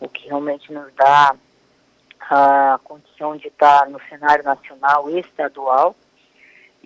[0.01, 1.35] O que realmente nos dá
[2.31, 5.95] a condição de estar no cenário nacional e estadual.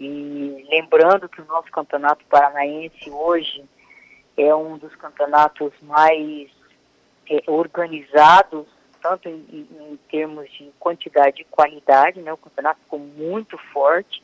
[0.00, 3.64] E lembrando que o nosso campeonato paranaense hoje
[4.36, 6.48] é um dos campeonatos mais
[7.28, 8.66] é, organizados,
[9.02, 12.32] tanto em, em, termos de quantidade e qualidade, né?
[12.32, 14.22] o campeonato ficou muito forte,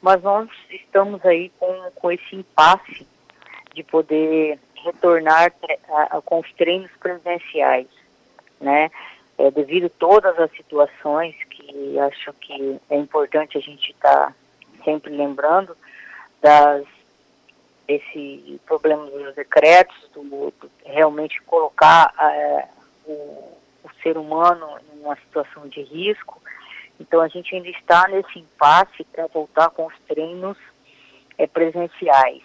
[0.00, 3.04] mas nós estamos aí com, com esse impasse
[3.74, 5.52] de poder retornar
[5.88, 7.88] a, a, com os treinos presenciais,
[8.60, 8.88] né?
[9.36, 14.34] é, devido a todas as situações que acho que é importante a gente estar tá
[14.84, 15.76] sempre lembrando
[16.40, 16.84] das
[17.86, 22.68] esse problema dos decretos, do, do realmente colocar é,
[23.06, 23.12] o,
[23.82, 26.38] o, ser humano em uma situação de risco.
[27.00, 30.58] Então a gente ainda está nesse impasse para voltar com os treinos
[31.38, 32.42] é, presenciais.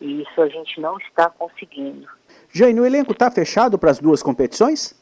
[0.00, 2.08] E isso a gente não está conseguindo.
[2.52, 4.98] Jane, o elenco está fechado para as duas competições?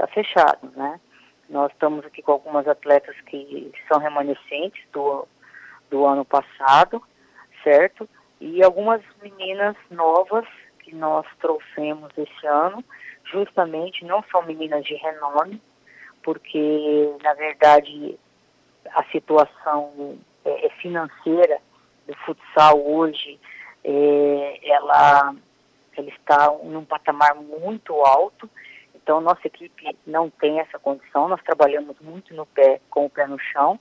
[0.00, 0.98] está fechado, né?
[1.48, 5.26] Nós estamos aqui com algumas atletas que são remanescentes do,
[5.90, 7.02] do ano passado,
[7.62, 8.08] certo?
[8.40, 10.46] E algumas meninas novas
[10.78, 12.84] que nós trouxemos esse ano,
[13.24, 15.60] justamente não são meninas de renome,
[16.22, 18.18] porque na verdade
[18.94, 21.60] a situação é, é financeira
[22.06, 23.38] do futsal hoje,
[23.84, 25.34] é, ela,
[25.96, 28.48] ela está num patamar muito alto.
[28.94, 33.26] Então, nossa equipe não tem essa condição, nós trabalhamos muito no pé, com o pé
[33.26, 33.78] no chão,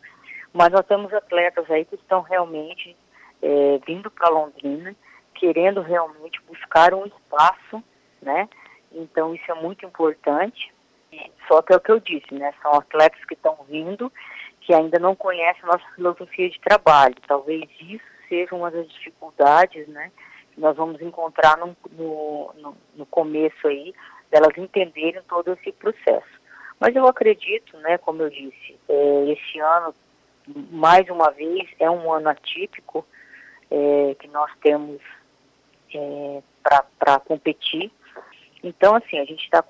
[0.54, 2.96] mas nós temos atletas aí que estão realmente
[3.42, 4.96] é, vindo para Londrina,
[5.36, 7.84] querendo realmente buscar um espaço,
[8.22, 8.50] né?
[8.92, 10.74] Então, isso é muito importante.
[11.48, 12.54] Só que é o que eu disse, né?
[12.62, 14.12] São atletas que estão vindo,
[14.62, 17.16] que ainda não conhecem a nossa filosofia de trabalho.
[17.28, 20.12] Talvez isso seja uma das dificuldades, né?
[20.60, 23.94] nós vamos encontrar no, no, no começo aí,
[24.30, 26.40] delas entenderem todo esse processo.
[26.80, 29.94] Mas eu acredito, né, como eu disse, é, esse ano,
[30.72, 33.06] mais uma vez, é um ano atípico
[33.70, 35.00] é, que nós temos
[35.94, 36.42] é,
[37.00, 37.92] para competir.
[38.64, 39.64] Então, assim, a gente está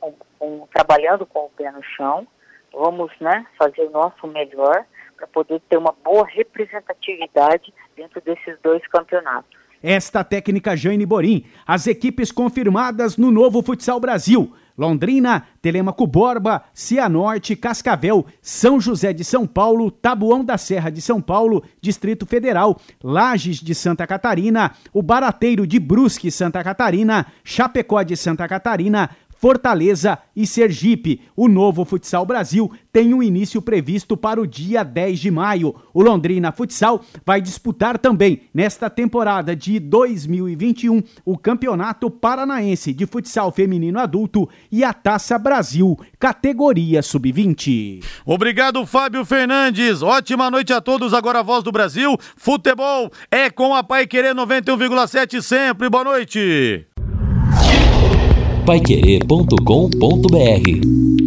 [0.73, 2.27] trabalhando com o pé no chão,
[2.73, 8.85] vamos né, fazer o nosso melhor para poder ter uma boa representatividade dentro desses dois
[8.87, 9.59] campeonatos.
[9.81, 14.53] Esta técnica Jane Borim, as equipes confirmadas no novo Futsal Brasil.
[14.79, 21.21] Londrina, Telemaco Borba, Cianorte, Cascavel, São José de São Paulo, Tabuão da Serra de São
[21.21, 28.15] Paulo, Distrito Federal, Lages de Santa Catarina, o Barateiro de Brusque, Santa Catarina, Chapecó de
[28.15, 29.09] Santa Catarina,
[29.39, 31.21] Fortaleza e Sergipe.
[31.33, 35.73] O novo Futsal Brasil tem um início previsto para o dia 10 de maio.
[35.93, 43.49] O Londrina Futsal vai disputar também, nesta temporada de 2021, o Campeonato Paranaense de Futsal
[43.53, 48.03] Feminino Adulto e a Taça Brasil, categoria Sub-20.
[48.25, 50.01] Obrigado, Fábio Fernandes.
[50.01, 51.13] Ótima noite a todos.
[51.13, 52.17] Agora a voz do Brasil.
[52.35, 55.89] Futebol é com a Pai Querer 91,7 sempre.
[55.89, 56.88] Boa noite
[58.69, 61.18] paiquerê.com.br